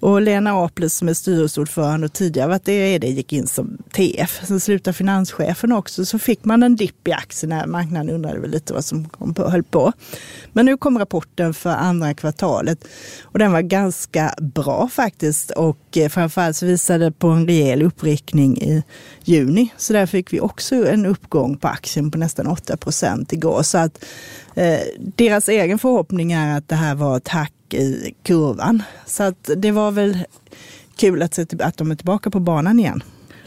Och 0.00 0.22
Lena 0.22 0.64
Aples 0.64 0.96
som 0.96 1.08
är 1.08 1.14
styrelseordförande 1.14 2.04
och 2.06 2.12
tidigare 2.12 2.48
varit 2.48 2.64
det 2.64 2.98
gick 2.98 3.32
in 3.32 3.46
som 3.46 3.78
TF. 3.92 4.40
Sen 4.46 4.60
slutade 4.60 4.94
finanschefen 4.94 5.72
också, 5.72 6.04
så 6.04 6.18
fick 6.18 6.44
man 6.44 6.62
en 6.62 6.76
dipp 6.76 7.08
i 7.08 7.12
aktierna. 7.12 7.66
Marknaden 7.66 8.10
undrade 8.14 8.40
väl 8.40 8.50
lite 8.50 8.72
vad 8.72 8.84
som 8.84 9.08
höll 9.36 9.62
på. 9.62 9.92
Men 10.52 10.66
nu 10.66 10.76
kom 10.76 10.98
rapporten 10.98 11.54
för 11.54 11.70
andra 11.70 12.14
kvartalet 12.14 12.84
och 13.22 13.38
den 13.38 13.52
var 13.52 13.60
ganska 13.60 14.34
bra 14.38 14.88
faktiskt. 14.92 15.50
Och 15.50 15.96
eh, 15.96 16.08
framförallt 16.08 16.56
så 16.56 16.66
visade 16.66 17.12
på 17.12 17.28
en 17.28 17.46
rejäl 17.46 17.82
uppryckning 17.82 18.62
i 18.62 18.82
juni. 19.24 19.72
Så 19.76 19.92
där 19.92 20.06
fick 20.06 20.32
vi 20.32 20.40
också 20.40 20.88
en 20.88 21.06
uppgång 21.06 21.56
på 21.56 21.68
aktien 21.68 22.10
på 22.10 22.18
nästan 22.18 22.46
8 22.46 22.76
procent 22.76 23.32
igår. 23.32 23.62
Så 23.62 23.78
att 23.78 24.04
Eh, 24.54 24.80
deras 24.98 25.48
egen 25.48 25.78
förhoppning 25.78 26.32
är 26.32 26.56
att 26.56 26.68
det 26.68 26.74
här 26.74 26.94
var 26.94 27.16
ett 27.16 27.28
hack 27.28 27.74
i 27.74 28.14
kurvan. 28.22 28.82
Så 29.06 29.22
att 29.22 29.50
det 29.56 29.70
var 29.70 29.90
väl 29.90 30.18
kul 30.96 31.22
att, 31.22 31.34
se 31.34 31.46
att 31.60 31.76
de 31.76 31.90
är 31.90 31.94
tillbaka 31.94 32.30
på 32.30 32.40
banan 32.40 32.80
igen. 32.80 33.02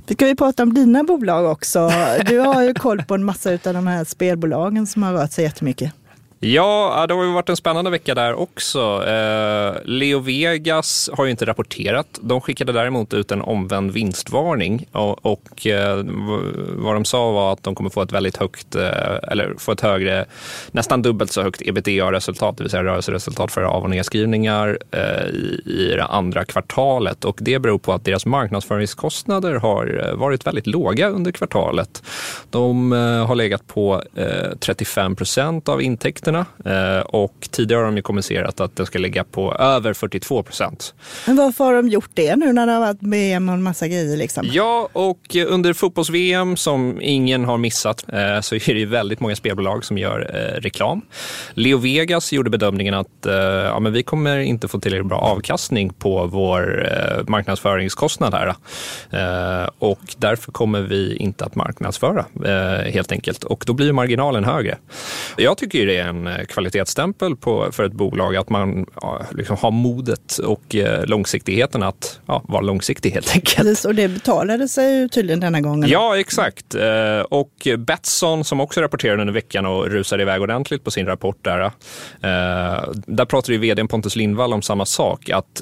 Vi 0.08 0.14
ska 0.14 0.26
vi 0.26 0.36
prata 0.36 0.64
om 0.64 0.74
dina 0.74 1.04
bolag 1.04 1.52
också. 1.52 1.92
Du 2.26 2.40
har 2.40 2.64
ju 2.64 2.74
koll 2.74 3.04
på 3.04 3.16
en 3.16 3.24
massa 3.24 3.52
av 3.52 3.74
de 3.74 3.88
här 3.88 4.04
spelbolagen 4.04 4.88
som 4.88 5.04
har 5.04 5.14
rört 5.14 5.32
sig 5.32 5.44
jättemycket. 5.44 5.92
Ja, 6.40 7.06
det 7.08 7.14
har 7.14 7.24
ju 7.24 7.32
varit 7.32 7.50
en 7.50 7.58
spännande 7.58 7.92
vecka 7.92 8.16
där 8.16 8.34
också. 8.34 9.04
Eh, 9.08 9.76
Leo 9.84 10.20
Vegas 10.20 11.10
har 11.14 11.26
ju 11.26 11.32
inte 11.32 11.46
rapporterat. 11.46 12.20
De 12.22 12.42
skickade 12.42 12.72
däremot 12.72 13.14
ut 13.14 13.32
en 13.32 13.42
omvänd 13.42 13.92
vinstvarning 13.92 14.88
och, 14.92 15.26
och 15.26 15.68
eh, 15.68 16.04
vad 16.76 16.96
de 16.96 17.06
sa 17.06 17.32
var 17.32 17.54
att 17.54 17.64
de 17.64 17.76
kommer 17.76 17.90
få 17.90 18.02
ett 18.02 18.12
väldigt 18.12 18.38
högt, 18.38 18.76
eh, 18.76 19.18
eller 19.24 19.54
få 19.58 19.72
ett 19.72 19.82
högre, 19.82 20.26
nästan 20.72 21.02
dubbelt 21.02 21.32
så 21.32 21.42
högt 21.42 21.62
ebitda-resultat, 21.62 22.58
det 22.58 22.64
vill 22.64 22.72
säga 22.72 22.84
rörelseresultat 22.84 23.52
för 23.52 23.62
av 23.62 23.84
och 23.84 23.90
nedskrivningar 23.90 24.80
eh, 24.92 25.26
i, 25.26 25.62
i 25.66 25.94
det 25.96 26.06
andra 26.06 26.46
kvartalet. 26.46 27.26
Och 27.26 27.38
det 27.42 27.60
beror 27.60 27.78
på 27.78 27.94
att 27.94 28.06
deras 28.06 28.26
marknadsföringskostnader 28.26 29.56
har 29.56 30.08
eh, 30.08 30.16
varit 30.16 30.48
väldigt 30.48 30.68
låga 30.68 31.10
under 31.10 31.32
kvartalet. 31.32 32.04
De 32.50 32.94
eh, 32.94 33.26
har 33.26 33.36
legat 33.36 33.68
på 33.68 34.04
35 34.60 35.16
procent 35.16 35.70
av 35.70 35.82
intäkterna 35.82 36.27
intäkterna 36.28 36.46
eh, 36.98 37.02
och 37.02 37.48
tidigare 37.52 37.80
har 37.80 37.86
de 37.86 37.96
ju 37.96 38.02
kommunicerat 38.02 38.60
att 38.60 38.76
den 38.76 38.86
ska 38.86 39.00
ligga 39.00 39.24
på 39.24 39.54
över 39.54 39.94
42 39.94 40.44
procent. 40.44 40.94
Men 41.28 41.36
varför 41.36 41.64
har 41.64 41.74
de 41.74 41.90
gjort 41.90 42.10
det 42.14 42.36
nu 42.36 42.54
när 42.54 42.68
det 42.68 42.72
har 42.72 42.80
varit 42.80 42.98
VM 43.02 43.50
och 43.50 43.56
en 43.56 43.64
massa 43.64 43.88
grejer? 43.88 44.18
Liksom? 44.18 44.48
Ja, 44.52 44.90
och 44.94 45.36
under 45.48 45.74
fotbolls-VM 45.74 46.58
som 46.58 47.00
ingen 47.02 47.46
har 47.46 47.58
missat 47.58 48.06
eh, 48.14 48.42
så 48.42 48.56
är 48.56 48.74
det 48.74 48.80
ju 48.80 48.86
väldigt 48.86 49.20
många 49.20 49.36
spelbolag 49.36 49.86
som 49.86 49.98
gör 49.98 50.20
eh, 50.34 50.62
reklam. 50.62 51.02
Leo 51.54 51.78
Vegas 51.78 52.34
gjorde 52.34 52.50
bedömningen 52.50 52.94
att 52.94 53.08
ja, 53.64 53.80
men 53.80 53.94
vi 53.94 54.04
kommer 54.04 54.38
inte 54.38 54.68
få 54.68 54.80
tillräckligt 54.80 55.08
bra 55.08 55.18
avkastning 55.18 55.94
på 55.94 56.26
vår 56.26 56.88
marknadsföringskostnad 57.28 58.34
här. 58.34 58.56
Och 59.80 60.00
därför 60.18 60.52
kommer 60.52 60.82
vi 60.82 61.16
inte 61.16 61.46
att 61.46 61.56
marknadsföra 61.56 62.26
helt 62.86 63.12
enkelt 63.12 63.44
och 63.44 63.64
då 63.68 63.74
blir 63.74 63.94
marginalen 63.94 64.44
högre. 64.44 64.78
Jag 65.38 65.58
tycker 65.58 65.86
det 65.86 65.98
är 65.98 66.08
en 66.08 66.17
en 66.18 66.28
eh, 66.28 66.46
kvalitetsstämpel 66.46 67.36
på, 67.36 67.72
för 67.72 67.84
ett 67.84 67.94
bolag 67.94 68.36
att 68.36 68.50
man 68.50 68.86
ja, 69.02 69.22
liksom 69.32 69.58
har 69.58 69.72
modet 69.72 70.38
och 70.38 70.76
eh, 70.76 71.06
långsiktigheten 71.06 71.84
att 71.84 72.20
ja, 72.26 72.44
vara 72.48 72.62
långsiktig 72.62 73.12
helt 73.12 73.36
enkelt. 73.36 73.56
Precis, 73.58 73.86
och 73.86 73.96
det 73.96 74.08
betalade 74.08 74.68
sig 74.68 75.00
ju 75.00 75.10
tydligen 75.10 75.40
denna 75.40 75.62
gången. 75.62 75.90
Ja, 75.90 76.20
exakt. 76.20 76.76
Eh, 76.76 77.20
och 77.30 77.68
Betsson 77.78 78.44
som 78.44 78.60
också 78.60 78.82
rapporterade 78.82 79.22
under 79.22 79.34
veckan 79.34 79.66
och 79.66 79.88
rusade 79.90 80.24
iväg 80.24 80.42
ordentligt 80.42 80.84
på 80.84 80.92
sin 80.92 81.06
rapport 81.06 81.38
där. 81.42 81.72
Där 83.06 83.26
pratade 83.26 83.54
ju 83.54 83.60
vdn 83.60 83.88
Pontus 83.88 84.16
Lindvall 84.16 84.54
om 84.54 84.62
samma 84.62 84.86
sak, 84.86 85.30
att 85.30 85.62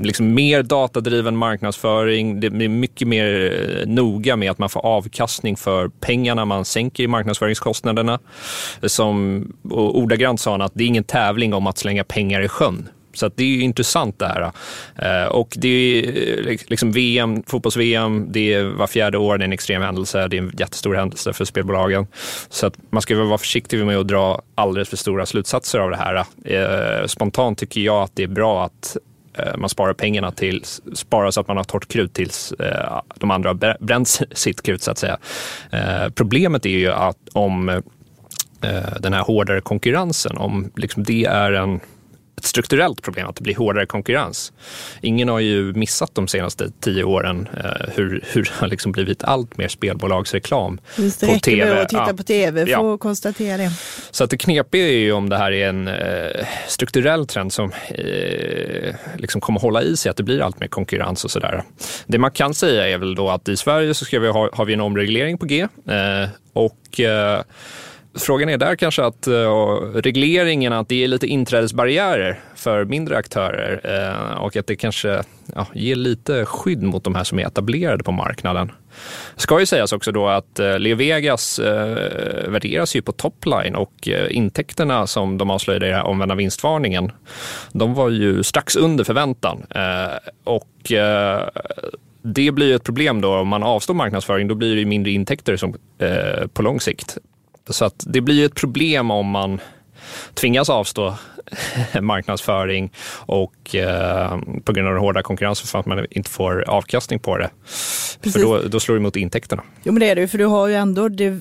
liksom 0.00 0.34
mer 0.34 0.62
datadriven 0.62 1.36
marknadsföring, 1.36 2.40
det 2.40 2.46
är 2.46 2.68
mycket 2.68 3.08
mer 3.08 3.84
noga 3.86 4.36
med 4.36 4.50
att 4.50 4.58
man 4.58 4.68
får 4.68 4.86
avkastning 4.86 5.56
för 5.56 5.88
pengarna 5.88 6.44
man 6.44 6.64
sänker 6.64 7.02
i 7.02 7.06
marknadsföringskostnaderna. 7.06 8.18
Som, 8.82 9.44
och 9.70 9.98
ordagrant 9.98 10.40
sa 10.40 10.50
han 10.50 10.62
att 10.62 10.72
det 10.74 10.84
är 10.84 10.88
ingen 10.88 11.04
tävling 11.04 11.54
om 11.54 11.66
att 11.66 11.78
slänga 11.78 12.04
pengar 12.04 12.40
i 12.40 12.48
sjön. 12.48 12.88
Så 13.18 13.30
det 13.34 13.42
är 13.42 13.48
ju 13.48 13.60
intressant 13.60 14.18
det 14.18 14.26
här. 14.26 14.52
Eh, 14.96 15.28
och 15.28 15.54
det 15.56 15.68
är 15.68 16.48
eh, 16.48 16.56
liksom 16.66 16.92
VM, 16.92 17.42
fotbolls-VM, 17.46 18.26
det 18.32 18.54
är 18.54 18.64
var 18.64 18.86
fjärde 18.86 19.18
år, 19.18 19.38
det 19.38 19.42
är 19.42 19.46
en 19.46 19.52
extrem 19.52 19.82
händelse, 19.82 20.28
det 20.28 20.36
är 20.36 20.42
en 20.42 20.52
jättestor 20.58 20.94
händelse 20.94 21.32
för 21.32 21.44
spelbolagen. 21.44 22.06
Så 22.48 22.66
att 22.66 22.74
man 22.90 23.02
ska 23.02 23.24
vara 23.24 23.38
försiktig 23.38 23.86
med 23.86 23.98
att 23.98 24.08
dra 24.08 24.42
alldeles 24.54 24.88
för 24.88 24.96
stora 24.96 25.26
slutsatser 25.26 25.78
av 25.78 25.90
det 25.90 25.96
här. 25.96 26.24
Eh, 26.44 27.06
spontant 27.06 27.58
tycker 27.58 27.80
jag 27.80 28.02
att 28.02 28.16
det 28.16 28.22
är 28.22 28.28
bra 28.28 28.64
att 28.64 28.96
man 29.56 29.68
sparar 29.68 29.92
pengarna 29.92 30.30
till, 30.30 30.64
sparar 30.94 31.30
så 31.30 31.40
att 31.40 31.48
man 31.48 31.56
har 31.56 31.64
torrt 31.64 31.88
krut 31.88 32.14
tills 32.14 32.54
de 33.14 33.30
andra 33.30 33.48
har 33.48 33.84
bränt 33.84 34.20
sitt 34.32 34.62
krut 34.62 34.82
så 34.82 34.90
att 34.90 34.98
säga. 34.98 35.18
Problemet 36.14 36.66
är 36.66 36.70
ju 36.70 36.92
att 36.92 37.16
om 37.32 37.82
den 39.00 39.12
här 39.12 39.22
hårdare 39.22 39.60
konkurrensen, 39.60 40.36
om 40.38 40.70
liksom 40.76 41.04
det 41.04 41.24
är 41.24 41.52
en 41.52 41.80
ett 42.38 42.44
strukturellt 42.44 43.02
problem 43.02 43.26
att 43.28 43.36
det 43.36 43.42
blir 43.42 43.54
hårdare 43.56 43.86
konkurrens. 43.86 44.52
Ingen 45.00 45.28
har 45.28 45.38
ju 45.40 45.72
missat 45.72 46.14
de 46.14 46.28
senaste 46.28 46.70
tio 46.80 47.04
åren 47.04 47.48
eh, 47.64 47.88
hur, 47.94 48.24
hur 48.32 48.42
det 48.42 48.50
har 48.52 48.66
liksom 48.68 48.92
blivit 48.92 49.24
allt 49.24 49.56
mer 49.56 49.68
spelbolagsreklam 49.68 50.80
Just 50.96 51.20
det 51.20 51.26
på 51.26 51.32
räcker 51.32 51.50
tv. 51.50 51.80
att 51.82 51.88
titta 51.88 52.04
Ja. 52.08 52.14
på 52.16 52.22
tv 52.22 52.64
för 52.66 52.72
Ja. 52.72 52.94
att 52.94 53.00
konstatera 53.00 53.56
det. 53.56 53.70
Så 54.10 54.24
att 54.24 54.30
det 54.30 54.36
knepiga 54.36 54.88
är 54.88 54.92
ju 54.92 55.12
om 55.12 55.28
det 55.28 55.36
här 55.36 55.52
är 55.52 55.68
en 55.68 55.88
eh, 55.88 56.46
strukturell 56.68 57.26
trend 57.26 57.52
som 57.52 57.72
eh, 57.90 58.94
liksom 59.16 59.40
kommer 59.40 59.60
hålla 59.60 59.82
i 59.82 59.96
sig, 59.96 60.10
att 60.10 60.16
det 60.16 60.22
blir 60.22 60.40
allt 60.42 60.60
mer 60.60 60.68
konkurrens 60.68 61.24
och 61.24 61.30
sådär. 61.30 61.62
Det 62.06 62.18
man 62.18 62.30
kan 62.30 62.54
säga 62.54 62.88
är 62.88 62.98
väl 62.98 63.14
då 63.14 63.30
att 63.30 63.48
i 63.48 63.56
Sverige 63.56 63.94
så 63.94 64.04
ska 64.04 64.18
vi 64.20 64.28
ha, 64.28 64.50
har 64.52 64.64
vi 64.64 64.72
en 64.74 64.80
omreglering 64.80 65.38
på 65.38 65.46
G 65.46 65.60
eh, 65.60 66.28
och 66.52 67.00
eh, 67.00 67.40
Frågan 68.18 68.48
är 68.48 68.58
där 68.58 68.76
kanske 68.76 69.04
att 69.04 69.28
uh, 69.28 69.54
regleringen, 69.94 70.72
att 70.72 70.88
det 70.88 71.04
är 71.04 71.08
lite 71.08 71.26
inträdesbarriärer 71.26 72.40
för 72.54 72.84
mindre 72.84 73.16
aktörer 73.16 73.80
eh, 73.84 74.38
och 74.38 74.56
att 74.56 74.66
det 74.66 74.76
kanske 74.76 75.22
ja, 75.54 75.66
ger 75.74 75.96
lite 75.96 76.44
skydd 76.44 76.82
mot 76.82 77.04
de 77.04 77.14
här 77.14 77.24
som 77.24 77.38
är 77.38 77.46
etablerade 77.46 78.04
på 78.04 78.12
marknaden. 78.12 78.72
Det 79.34 79.40
ska 79.40 79.60
ju 79.60 79.66
sägas 79.66 79.92
också 79.92 80.12
då 80.12 80.28
att 80.28 80.58
eh, 80.58 80.78
Leo 80.78 80.96
Vegas 80.96 81.58
eh, 81.58 82.50
värderas 82.50 82.96
ju 82.96 83.02
på 83.02 83.12
topline 83.12 83.74
och 83.74 84.08
intäkterna 84.30 85.06
som 85.06 85.38
de 85.38 85.50
avslöjade 85.50 85.86
i 85.86 85.88
den 85.88 85.98
här 85.98 86.06
omvända 86.06 86.34
vinstvarningen, 86.34 87.12
de 87.72 87.94
var 87.94 88.10
ju 88.10 88.42
strax 88.42 88.76
under 88.76 89.04
förväntan. 89.04 89.66
Och 90.44 90.92
det 92.22 92.52
blir 92.52 92.66
ju 92.66 92.74
ett 92.74 92.84
problem 92.84 93.20
då 93.20 93.36
om 93.36 93.48
man 93.48 93.62
avstår 93.62 93.94
marknadsföring, 93.94 94.48
då 94.48 94.54
blir 94.54 94.74
det 94.74 94.80
ju 94.80 94.86
mindre 94.86 95.12
intäkter 95.12 95.56
som, 95.56 95.74
eh, 95.98 96.46
på 96.46 96.62
lång 96.62 96.80
sikt. 96.80 97.18
Så 97.70 97.84
att 97.84 98.04
det 98.06 98.20
blir 98.20 98.34
ju 98.34 98.44
ett 98.44 98.54
problem 98.54 99.10
om 99.10 99.26
man 99.26 99.60
tvingas 100.34 100.70
avstå 100.70 101.14
marknadsföring 102.00 102.92
och 103.26 103.74
eh, 103.74 104.38
på 104.64 104.72
grund 104.72 104.88
av 104.88 104.94
den 104.94 105.02
hårda 105.02 105.22
konkurrensen 105.22 105.66
för 105.66 105.78
att 105.78 105.86
man 105.86 106.06
inte 106.10 106.30
får 106.30 106.64
avkastning 106.68 107.18
på 107.18 107.36
det. 107.36 107.50
Precis. 108.20 108.32
För 108.32 108.40
då, 108.40 108.68
då 108.68 108.80
slår 108.80 108.94
det 108.94 109.02
mot 109.02 109.16
intäkterna. 109.16 109.62
Jo 109.82 109.92
men 109.92 110.00
det 110.00 110.10
är 110.10 110.14
det 110.14 110.20
ju, 110.20 110.28
för 110.28 110.38
du 110.38 110.44
har 110.44 110.68
ju 110.68 110.74
ändå, 110.74 111.08
det, 111.08 111.40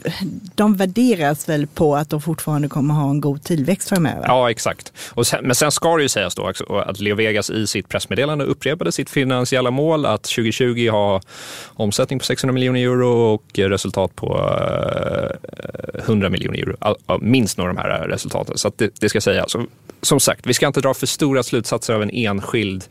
de 0.55 0.75
värderas 0.75 1.49
väl 1.49 1.67
på 1.67 1.95
att 1.95 2.09
de 2.09 2.21
fortfarande 2.21 2.67
kommer 2.67 2.93
ha 2.93 3.09
en 3.09 3.21
god 3.21 3.43
tillväxt 3.43 3.89
framöver? 3.89 4.25
Ja, 4.27 4.51
exakt. 4.51 4.93
Sen, 5.23 5.43
men 5.43 5.55
sen 5.55 5.71
ska 5.71 5.95
det 5.95 6.03
ju 6.03 6.09
sägas 6.09 6.35
då 6.35 6.49
också 6.49 6.63
att 6.63 6.99
Leo 6.99 7.15
Vegas 7.15 7.49
i 7.49 7.67
sitt 7.67 7.89
pressmeddelande 7.89 8.45
upprepade 8.45 8.91
sitt 8.91 9.09
finansiella 9.09 9.71
mål 9.71 10.05
att 10.05 10.23
2020 10.23 10.89
ha 10.91 11.21
omsättning 11.65 12.19
på 12.19 12.25
600 12.25 12.53
miljoner 12.53 12.79
euro 12.79 13.09
och 13.09 13.43
resultat 13.55 14.15
på 14.15 14.49
eh, 15.93 15.99
100 15.99 16.29
miljoner 16.29 16.59
euro. 16.59 17.19
Minst 17.21 17.57
några 17.57 17.69
av 17.69 17.75
de 17.75 17.81
här 17.81 18.07
resultaten. 18.07 18.57
Så 18.57 18.71
det, 18.75 18.91
det 18.99 19.09
ska 19.09 19.21
sägas. 19.21 19.55
Som 20.01 20.19
sagt, 20.19 20.47
vi 20.47 20.53
ska 20.53 20.67
inte 20.67 20.81
dra 20.81 20.93
för 20.93 21.07
stora 21.07 21.43
slutsatser 21.43 21.93
av 21.93 22.01
en 22.01 22.09
enskild 22.13 22.83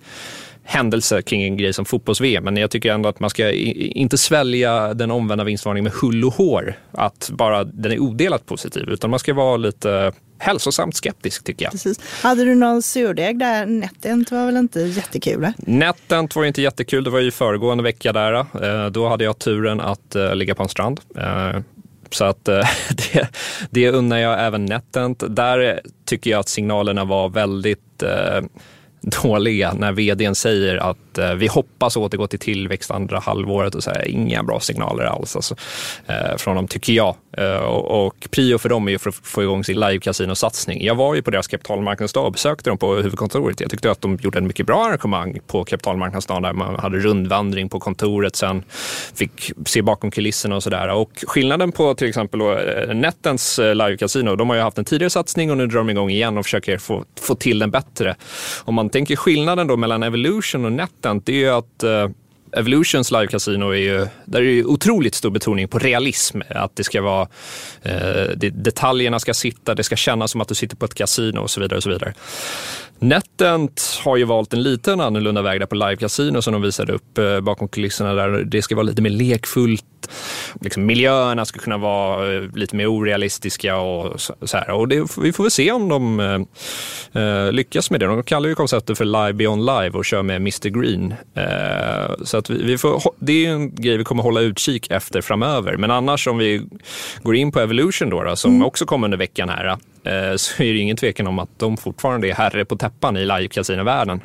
händelse 0.68 1.22
kring 1.22 1.42
en 1.42 1.56
grej 1.56 1.72
som 1.72 1.84
fotbolls-VM. 1.84 2.44
Men 2.44 2.56
jag 2.56 2.70
tycker 2.70 2.92
ändå 2.92 3.08
att 3.08 3.20
man 3.20 3.30
ska 3.30 3.50
inte 3.52 4.18
svälja 4.18 4.94
den 4.94 5.10
omvända 5.10 5.44
vinstvarningen 5.44 5.84
med 5.84 5.92
hull 5.92 6.24
och 6.24 6.34
hår. 6.34 6.74
Att 6.92 7.30
bara 7.32 7.64
den 7.64 7.92
är 7.92 7.98
odelat 7.98 8.46
positiv. 8.46 8.88
Utan 8.88 9.10
man 9.10 9.18
ska 9.18 9.34
vara 9.34 9.56
lite 9.56 10.12
hälsosamt 10.38 10.96
skeptisk 10.96 11.44
tycker 11.44 11.64
jag. 11.64 11.72
Precis. 11.72 12.00
Hade 12.22 12.44
du 12.44 12.54
någon 12.54 12.82
surdeg 12.82 13.38
där? 13.38 13.66
Netent 13.66 14.30
var 14.30 14.46
väl 14.46 14.56
inte 14.56 14.80
jättekul? 14.80 15.44
eh? 15.44 15.50
Netent 15.56 16.36
var 16.36 16.44
inte 16.44 16.62
jättekul. 16.62 17.04
Det 17.04 17.10
var 17.10 17.20
ju 17.20 17.30
föregående 17.30 17.84
vecka 17.84 18.12
där. 18.12 18.32
Eh, 18.34 18.90
Då 18.90 19.08
hade 19.08 19.24
jag 19.24 19.38
turen 19.38 19.80
att 19.80 20.14
eh, 20.14 20.34
ligga 20.34 20.54
på 20.54 20.62
en 20.62 20.68
strand. 20.68 21.00
Så 22.10 22.24
att 22.24 22.48
eh, 22.48 22.68
det, 23.12 23.28
det 23.70 23.90
unnar 23.90 24.18
jag 24.18 24.46
även 24.46 24.64
Netent. 24.64 25.22
Där 25.28 25.80
tycker 26.04 26.30
jag 26.30 26.40
att 26.40 26.48
signalerna 26.48 27.04
var 27.04 27.28
väldigt 27.28 28.02
eh, 28.02 28.44
dåliga 29.22 29.72
när 29.72 29.92
vdn 29.92 30.34
säger 30.34 30.76
att 30.76 30.98
eh, 31.18 31.34
vi 31.34 31.46
hoppas 31.46 31.96
återgå 31.96 32.26
till 32.26 32.38
tillväxt 32.38 32.90
andra 32.90 33.18
halvåret 33.18 33.74
och 33.74 33.82
så 33.82 33.90
här, 33.90 34.08
inga 34.08 34.42
bra 34.42 34.60
signaler 34.60 35.04
alls 35.04 35.36
alltså, 35.36 35.54
eh, 36.06 36.36
från 36.36 36.56
dem 36.56 36.68
tycker 36.68 36.92
jag. 36.92 37.16
Eh, 37.36 37.56
och, 37.56 38.06
och 38.06 38.28
prio 38.30 38.58
för 38.58 38.68
dem 38.68 38.88
är 38.88 38.92
ju 38.92 38.98
för 38.98 39.10
att 39.10 39.16
få 39.22 39.42
igång 39.42 39.64
sin 39.64 39.80
live-casino-satsning. 39.80 40.84
Jag 40.84 40.94
var 40.94 41.14
ju 41.14 41.22
på 41.22 41.30
deras 41.30 41.46
kapitalmarknadsdag 41.46 42.26
och 42.26 42.32
besökte 42.32 42.70
dem 42.70 42.78
på 42.78 42.94
huvudkontoret. 42.94 43.60
Jag 43.60 43.70
tyckte 43.70 43.90
att 43.90 44.00
de 44.00 44.18
gjorde 44.22 44.38
en 44.38 44.46
mycket 44.46 44.66
bra 44.66 44.84
arrangemang 44.86 45.38
på 45.46 45.64
kapitalmarknadsdagen 45.64 46.42
där 46.42 46.52
man 46.52 46.78
hade 46.78 46.98
rundvandring 46.98 47.68
på 47.68 47.80
kontoret, 47.80 48.36
sen 48.36 48.62
fick 49.14 49.52
se 49.66 49.82
bakom 49.82 50.10
kulisserna 50.10 50.56
och 50.56 50.62
sådär. 50.62 50.88
Och 50.88 51.24
skillnaden 51.26 51.72
på 51.72 51.94
till 51.94 52.08
exempel 52.08 52.40
då, 52.40 52.58
eh, 52.58 52.94
Nettens 52.94 53.58
eh, 53.58 53.74
live-casino, 53.74 54.36
de 54.36 54.48
har 54.48 54.56
ju 54.56 54.62
haft 54.62 54.78
en 54.78 54.84
tidigare 54.84 55.10
satsning 55.10 55.50
och 55.50 55.56
nu 55.56 55.66
drar 55.66 55.78
de 55.78 55.90
igång 55.90 56.10
igen 56.10 56.38
och 56.38 56.44
försöker 56.44 56.78
få, 56.78 57.04
få 57.20 57.34
till 57.34 57.58
den 57.58 57.70
bättre. 57.70 58.16
Om 58.64 58.74
man 58.74 58.90
tänker 58.90 59.16
skillnaden 59.16 59.66
då 59.66 59.76
mellan 59.76 60.02
Evolution 60.02 60.64
och 60.64 60.72
Netent, 61.06 61.26
det 61.26 61.32
är 61.32 61.36
ju 61.36 61.48
att 61.48 61.82
eh, 61.82 62.08
Evolutions 62.52 63.10
live 63.10 63.26
casino 63.26 63.70
är 63.70 63.76
ju, 63.76 64.06
där 64.24 64.40
är 64.40 64.44
ju 64.44 64.64
otroligt 64.64 65.14
stor 65.14 65.30
betoning 65.30 65.68
på 65.68 65.78
realism. 65.78 66.40
Att 66.48 66.76
det 66.76 66.84
ska 66.84 67.02
vara, 67.02 67.28
eh, 67.82 68.30
det, 68.36 68.50
detaljerna 68.50 69.18
ska 69.18 69.34
sitta, 69.34 69.74
det 69.74 69.82
ska 69.82 69.96
kännas 69.96 70.30
som 70.30 70.40
att 70.40 70.48
du 70.48 70.54
sitter 70.54 70.76
på 70.76 70.84
ett 70.84 70.94
kasino 70.94 71.40
och 71.40 71.50
så 71.50 71.60
vidare. 71.60 71.76
Och 71.76 71.82
så 71.82 71.90
vidare. 71.90 72.14
Netent 72.98 74.00
har 74.04 74.16
ju 74.16 74.24
valt 74.24 74.52
en 74.52 74.62
liten 74.62 75.00
annorlunda 75.00 75.42
väg 75.42 75.60
där 75.60 75.66
på 75.66 75.74
live 75.74 75.96
casino 75.96 76.42
som 76.42 76.52
de 76.52 76.62
visade 76.62 76.92
upp 76.92 77.18
eh, 77.18 77.40
bakom 77.40 77.68
kulisserna 77.68 78.14
där 78.14 78.28
det 78.28 78.62
ska 78.62 78.74
vara 78.74 78.86
lite 78.86 79.02
mer 79.02 79.10
lekfullt. 79.10 79.84
Liksom, 80.60 80.86
miljöerna 80.86 81.44
ska 81.44 81.60
kunna 81.60 81.78
vara 81.78 82.34
eh, 82.34 82.42
lite 82.54 82.76
mer 82.76 82.86
orealistiska 82.86 83.76
och 83.76 84.20
så, 84.20 84.56
här. 84.56 84.70
Och 84.70 84.88
det, 84.88 85.16
vi 85.22 85.32
får 85.32 85.44
väl 85.44 85.50
se 85.50 85.72
om 85.72 85.88
de 85.88 86.20
eh, 86.20 87.22
eh, 87.22 87.52
lyckas 87.52 87.90
med 87.90 88.00
det. 88.00 88.06
De 88.06 88.22
kallar 88.22 88.48
ju 88.48 88.54
konceptet 88.54 88.98
för 88.98 89.04
Live 89.04 89.32
Beyond 89.32 89.66
Live 89.66 89.90
och 89.90 90.04
kör 90.04 90.22
med 90.22 90.36
Mr 90.36 90.68
Green. 90.68 91.14
Eh, 91.34 92.24
så 92.24 92.36
att 92.36 92.50
vi, 92.50 92.62
vi 92.62 92.78
får, 92.78 93.02
det 93.18 93.32
är 93.32 93.36
ju 93.36 93.52
en 93.52 93.74
grej 93.74 93.96
vi 93.96 94.04
kommer 94.04 94.22
hålla 94.22 94.40
utkik 94.40 94.90
efter 94.90 95.20
framöver. 95.20 95.76
Men 95.76 95.90
annars 95.90 96.26
om 96.26 96.38
vi 96.38 96.62
går 97.22 97.36
in 97.36 97.52
på 97.52 97.60
Evolution 97.60 98.10
då, 98.10 98.22
då 98.22 98.36
som 98.36 98.64
också 98.64 98.86
kom 98.86 99.04
under 99.04 99.18
veckan 99.18 99.48
här, 99.48 99.76
Eh, 100.06 100.36
så 100.36 100.62
är 100.62 100.72
det 100.72 100.78
ingen 100.78 100.96
tvekan 100.96 101.26
om 101.26 101.38
att 101.38 101.58
de 101.58 101.76
fortfarande 101.76 102.28
är 102.28 102.34
herre 102.34 102.64
på 102.64 102.76
täppan 102.76 103.16
i 103.16 103.24
live-casinovärlden. 103.24 104.20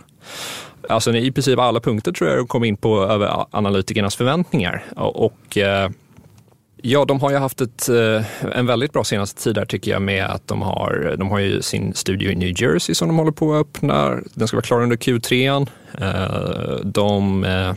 Alltså 0.89 1.15
i 1.15 1.31
princip 1.31 1.59
alla 1.59 1.79
punkter 1.79 2.11
tror 2.11 2.29
jag 2.29 2.39
de 2.39 2.47
kom 2.47 2.63
in 2.63 2.77
på 2.77 3.03
över 3.03 3.45
analytikernas 3.51 4.15
förväntningar. 4.15 4.83
Och, 4.95 5.25
och 5.25 5.57
eh, 5.57 5.89
Ja, 6.83 7.05
de 7.05 7.19
har 7.21 7.31
ju 7.31 7.37
haft 7.37 7.61
ett, 7.61 7.89
eh, 7.89 8.25
en 8.57 8.65
väldigt 8.65 8.93
bra 8.93 9.03
senaste 9.03 9.43
tid 9.43 9.55
där 9.55 9.65
tycker 9.65 9.91
jag 9.91 10.01
med 10.01 10.25
att 10.25 10.47
de 10.47 10.61
har, 10.61 11.15
de 11.17 11.29
har 11.29 11.39
ju 11.39 11.61
sin 11.61 11.93
studio 11.93 12.31
i 12.31 12.35
New 12.35 12.61
Jersey 12.61 12.95
som 12.95 13.07
de 13.07 13.17
håller 13.17 13.31
på 13.31 13.53
att 13.53 13.61
öppna. 13.61 14.19
Den 14.33 14.47
ska 14.47 14.57
vara 14.57 14.65
klar 14.65 14.81
under 14.81 14.97
Q3. 14.97 15.67
Eh, 15.97 16.85
De 16.85 17.43
eh, 17.43 17.73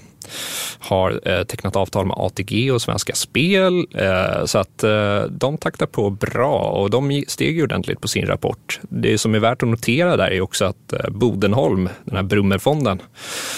har 0.84 1.20
eh, 1.28 1.42
tecknat 1.44 1.76
avtal 1.76 2.06
med 2.06 2.16
ATG 2.18 2.70
och 2.70 2.82
Svenska 2.82 3.14
Spel. 3.14 3.86
Eh, 3.94 4.44
så 4.44 4.58
att 4.58 4.84
eh, 4.84 5.22
de 5.22 5.58
taktar 5.58 5.86
på 5.86 6.10
bra 6.10 6.58
och 6.58 6.90
de 6.90 7.24
steg 7.28 7.56
ju 7.56 7.62
ordentligt 7.62 8.00
på 8.00 8.08
sin 8.08 8.26
rapport. 8.26 8.80
Det 8.82 9.18
som 9.18 9.34
är 9.34 9.38
värt 9.38 9.62
att 9.62 9.68
notera 9.68 10.16
där 10.16 10.30
är 10.30 10.40
också 10.40 10.64
att 10.64 10.92
eh, 10.92 11.10
Bodenholm, 11.10 11.88
den 12.04 12.16
här 12.16 12.22
Brummerfonden, 12.22 13.02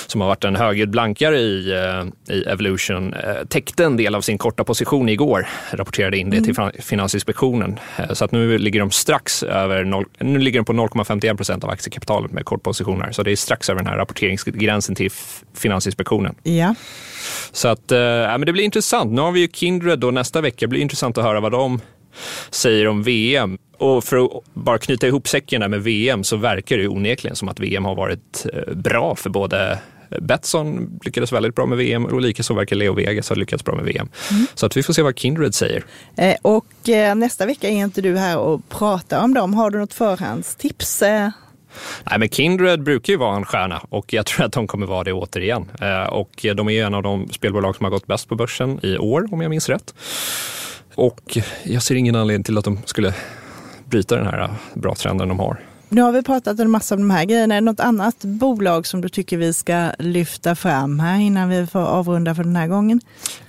som 0.06 0.20
har 0.20 0.28
varit 0.28 0.44
en 0.44 0.56
högljudd 0.56 0.90
blankare 0.90 1.38
i, 1.38 1.70
eh, 1.72 2.34
i 2.36 2.42
Evolution, 2.42 3.14
eh, 3.14 3.46
täckte 3.48 3.84
en 3.84 3.96
del 3.96 4.14
av 4.14 4.20
sin 4.20 4.38
korta 4.38 4.64
position 4.64 5.08
igår, 5.08 5.46
rapporterade 5.70 6.18
in 6.18 6.30
det 6.30 6.36
mm. 6.36 6.54
till 6.54 6.82
Finansinspektionen. 6.82 7.78
Så 8.12 8.24
att 8.24 8.32
nu 8.32 8.58
ligger 8.58 8.80
de 8.80 8.90
strax 8.90 9.42
över, 9.42 9.84
0, 9.84 10.04
nu 10.18 10.38
ligger 10.38 10.58
de 10.58 10.64
på 10.64 10.72
0,51 10.72 11.36
procent 11.36 11.64
av 11.64 11.70
aktiekapitalet 11.70 12.32
med 12.32 12.44
kortpositioner. 12.44 13.12
Så 13.12 13.22
det 13.22 13.32
är 13.32 13.36
strax 13.36 13.70
över 13.70 13.80
den 13.80 13.90
här 13.90 13.96
rapporteringsgränsen 13.96 14.94
till 14.94 15.10
Finansinspektionen. 15.54 16.34
Ja. 16.42 16.74
Så 17.52 17.68
att, 17.68 17.92
äh, 17.92 17.98
men 17.98 18.40
det 18.40 18.52
blir 18.52 18.64
intressant. 18.64 19.12
Nu 19.12 19.20
har 19.20 19.32
vi 19.32 19.40
ju 19.40 19.48
Kindred 19.52 19.98
då 19.98 20.10
nästa 20.10 20.40
vecka. 20.40 20.56
Det 20.60 20.68
blir 20.68 20.80
intressant 20.80 21.18
att 21.18 21.24
höra 21.24 21.40
vad 21.40 21.52
de 21.52 21.80
säger 22.50 22.88
om 22.88 23.02
VM. 23.02 23.58
Och 23.78 24.04
för 24.04 24.24
att 24.24 24.30
bara 24.54 24.78
knyta 24.78 25.06
ihop 25.06 25.28
säcken 25.28 25.60
där 25.60 25.68
med 25.68 25.82
VM 25.82 26.24
så 26.24 26.36
verkar 26.36 26.78
det 26.78 26.88
onekligen 26.88 27.36
som 27.36 27.48
att 27.48 27.60
VM 27.60 27.84
har 27.84 27.94
varit 27.94 28.46
eh, 28.52 28.74
bra 28.74 29.16
för 29.16 29.30
både 29.30 29.78
Betsson 30.20 30.98
lyckades 31.02 31.32
väldigt 31.32 31.54
bra 31.54 31.66
med 31.66 31.78
VM 31.78 32.04
och 32.04 32.20
likaså 32.20 32.54
verkar 32.54 32.76
Leo 32.76 32.94
Vegas 32.94 33.28
ha 33.28 33.36
lyckats 33.36 33.64
bra 33.64 33.74
med 33.74 33.84
VM. 33.84 34.08
Mm. 34.30 34.46
Så 34.54 34.66
att 34.66 34.76
vi 34.76 34.82
får 34.82 34.92
se 34.92 35.02
vad 35.02 35.18
Kindred 35.18 35.54
säger. 35.54 35.84
Eh, 36.16 36.34
och 36.42 36.88
eh, 36.88 37.14
nästa 37.14 37.46
vecka 37.46 37.68
är 37.68 37.72
inte 37.72 38.00
du 38.00 38.16
här 38.16 38.38
och 38.38 38.68
pratar 38.68 39.24
om 39.24 39.34
dem. 39.34 39.54
Har 39.54 39.70
du 39.70 39.78
något 39.78 39.94
förhandstips? 39.94 41.02
Eh? 41.02 41.28
Nej, 42.10 42.18
men 42.18 42.28
Kindred 42.28 42.82
brukar 42.82 43.12
ju 43.12 43.16
vara 43.16 43.36
en 43.36 43.44
stjärna 43.44 43.82
och 43.88 44.12
jag 44.12 44.26
tror 44.26 44.46
att 44.46 44.52
de 44.52 44.66
kommer 44.66 44.86
vara 44.86 45.04
det 45.04 45.12
återigen. 45.12 45.70
Eh, 45.80 46.02
och 46.02 46.46
de 46.54 46.68
är 46.68 46.72
ju 46.72 46.80
en 46.80 46.94
av 46.94 47.02
de 47.02 47.28
spelbolag 47.28 47.76
som 47.76 47.84
har 47.84 47.90
gått 47.90 48.06
bäst 48.06 48.28
på 48.28 48.34
börsen 48.34 48.80
i 48.82 48.98
år, 48.98 49.28
om 49.32 49.40
jag 49.40 49.50
minns 49.50 49.68
rätt. 49.68 49.94
Och 50.94 51.38
jag 51.64 51.82
ser 51.82 51.94
ingen 51.94 52.16
anledning 52.16 52.44
till 52.44 52.58
att 52.58 52.64
de 52.64 52.78
skulle 52.84 53.14
bryta 53.84 54.16
den 54.16 54.26
här 54.26 54.42
eh, 54.42 54.50
bra 54.74 54.94
trenden 54.94 55.28
de 55.28 55.38
har. 55.38 55.58
Nu 55.88 56.02
har 56.02 56.12
vi 56.12 56.22
pratat 56.22 56.60
en 56.60 56.70
massa 56.70 56.94
om 56.94 57.00
de 57.00 57.10
här 57.10 57.24
grejerna. 57.24 57.54
Är 57.54 57.60
det 57.60 57.64
något 57.64 57.80
annat 57.80 58.24
bolag 58.24 58.86
som 58.86 59.00
du 59.00 59.08
tycker 59.08 59.36
vi 59.36 59.52
ska 59.52 59.90
lyfta 59.98 60.54
fram 60.54 60.98
här 60.98 61.20
innan 61.20 61.48
vi 61.48 61.66
får 61.66 61.80
avrunda 61.80 62.34
för 62.34 62.44
den 62.44 62.56
här 62.56 62.66
gången? 62.66 63.00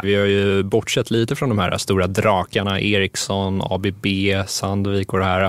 Vi 0.03 0.15
har 0.15 0.25
ju 0.25 0.63
bortsett 0.63 1.11
lite 1.11 1.35
från 1.35 1.49
de 1.49 1.59
här 1.59 1.77
stora 1.77 2.07
drakarna, 2.07 2.79
Ericsson, 2.81 3.61
ABB, 3.61 4.05
Sandvik 4.47 5.13
och 5.13 5.19
det 5.19 5.25
här. 5.25 5.43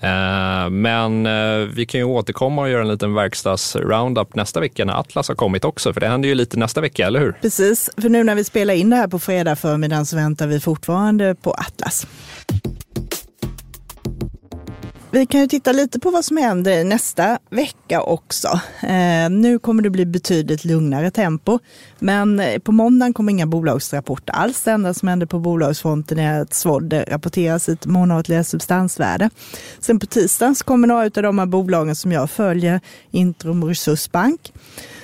Eh, 0.00 0.70
men 0.70 1.26
eh, 1.26 1.68
vi 1.74 1.86
kan 1.86 2.00
ju 2.00 2.04
återkomma 2.04 2.62
och 2.62 2.70
göra 2.70 2.82
en 2.82 2.88
liten 2.88 3.14
verkstads-roundup 3.14 4.34
nästa 4.34 4.60
vecka 4.60 4.84
när 4.84 5.00
Atlas 5.00 5.28
har 5.28 5.34
kommit 5.34 5.64
också, 5.64 5.92
för 5.92 6.00
det 6.00 6.08
händer 6.08 6.28
ju 6.28 6.34
lite 6.34 6.56
nästa 6.56 6.80
vecka, 6.80 7.06
eller 7.06 7.20
hur? 7.20 7.32
Precis, 7.32 7.90
för 7.96 8.08
nu 8.08 8.24
när 8.24 8.34
vi 8.34 8.44
spelar 8.44 8.74
in 8.74 8.90
det 8.90 8.96
här 8.96 9.08
på 9.08 9.18
fredag 9.18 9.56
förmiddagen 9.56 10.06
så 10.06 10.16
väntar 10.16 10.46
vi 10.46 10.60
fortfarande 10.60 11.34
på 11.34 11.50
Atlas. 11.50 12.06
Vi 15.10 15.26
kan 15.26 15.40
ju 15.40 15.46
titta 15.46 15.72
lite 15.72 16.00
på 16.00 16.10
vad 16.10 16.24
som 16.24 16.36
händer 16.36 16.84
nästa 16.84 17.38
vecka 17.50 18.02
också. 18.02 18.60
Eh, 18.82 19.30
nu 19.30 19.58
kommer 19.58 19.82
det 19.82 19.90
bli 19.90 20.06
betydligt 20.06 20.64
lugnare 20.64 21.10
tempo, 21.10 21.58
men 21.98 22.40
eh, 22.40 22.58
på 22.58 22.72
måndagen 22.72 23.12
kommer 23.12 23.32
inga 23.32 23.46
bolagsrapporter 23.46 24.32
alls. 24.32 24.62
Det 24.62 24.70
enda 24.70 24.94
som 24.94 25.08
händer 25.08 25.26
på 25.26 25.38
bolagsfronten 25.38 26.18
är 26.18 26.40
att 26.40 26.54
Svodd 26.54 26.92
rapporterar 27.08 27.58
sitt 27.58 27.86
månatliga 27.86 28.44
substansvärde. 28.44 29.30
Sen 29.80 29.98
på 29.98 30.06
tisdagen 30.06 30.54
så 30.54 30.64
kommer 30.64 30.88
några 30.88 31.04
av 31.04 31.10
de 31.10 31.38
här 31.38 31.46
bolagen 31.46 31.96
som 31.96 32.12
jag 32.12 32.30
följer, 32.30 32.80
Intrum 33.10 33.62
och 33.62 33.68
Resursbank. 33.68 34.52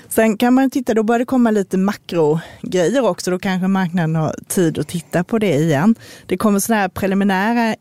Sen 0.09 0.37
kan 0.37 0.55
man 0.55 0.71
titta, 0.71 0.95
då 0.95 1.03
börjar 1.03 1.19
det 1.19 1.25
komma 1.25 1.51
lite 1.51 1.79
makrogrejer 1.79 3.05
också. 3.05 3.31
Då 3.31 3.39
kanske 3.39 3.69
marknaden 3.69 4.17
har 4.17 4.35
tid 4.49 4.79
att 4.79 4.89
titta 4.89 5.25
på 5.25 5.39
det 5.39 5.55
igen. 5.55 5.95
Det 6.27 6.37
kommer 6.37 6.59
sådana 6.59 6.81
här 6.81 6.89
preliminära 6.89 7.77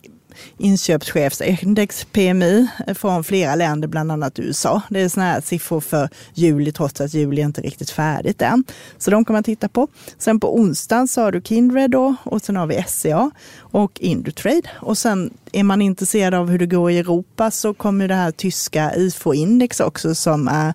inköpschefsindex, 0.57 2.05
PMI, 2.11 2.67
från 2.95 3.23
flera 3.23 3.55
länder, 3.55 3.87
bland 3.87 4.11
annat 4.11 4.39
USA. 4.39 4.81
Det 4.89 5.01
är 5.01 5.09
sådana 5.09 5.31
här 5.31 5.41
siffror 5.41 5.79
för 5.79 6.09
juli, 6.33 6.71
trots 6.71 7.01
att 7.01 7.13
juli 7.13 7.41
inte 7.41 7.61
är 7.61 7.63
riktigt 7.63 7.89
färdigt 7.89 8.41
än. 8.41 8.63
Så 8.97 9.11
de 9.11 9.25
kan 9.25 9.33
man 9.33 9.43
titta 9.43 9.69
på. 9.69 9.87
Sen 10.17 10.39
på 10.39 10.55
onsdagen 10.55 11.07
så 11.07 11.21
har 11.21 11.31
du 11.31 11.41
Kindred 11.41 11.91
då 11.91 12.15
och 12.23 12.41
sen 12.41 12.55
har 12.55 12.67
vi 12.67 12.83
SCA 12.87 13.31
och 13.59 13.99
Indutrade. 14.01 14.69
Och 14.79 14.97
sen 14.97 15.33
är 15.51 15.63
man 15.63 15.81
intresserad 15.81 16.33
av 16.33 16.49
hur 16.49 16.59
det 16.59 16.65
går 16.65 16.91
i 16.91 16.97
Europa 16.97 17.51
så 17.51 17.73
kommer 17.73 18.07
det 18.07 18.15
här 18.15 18.31
tyska 18.31 18.91
IFO-index 18.95 19.81
också 19.81 20.15
som 20.15 20.47
är 20.47 20.73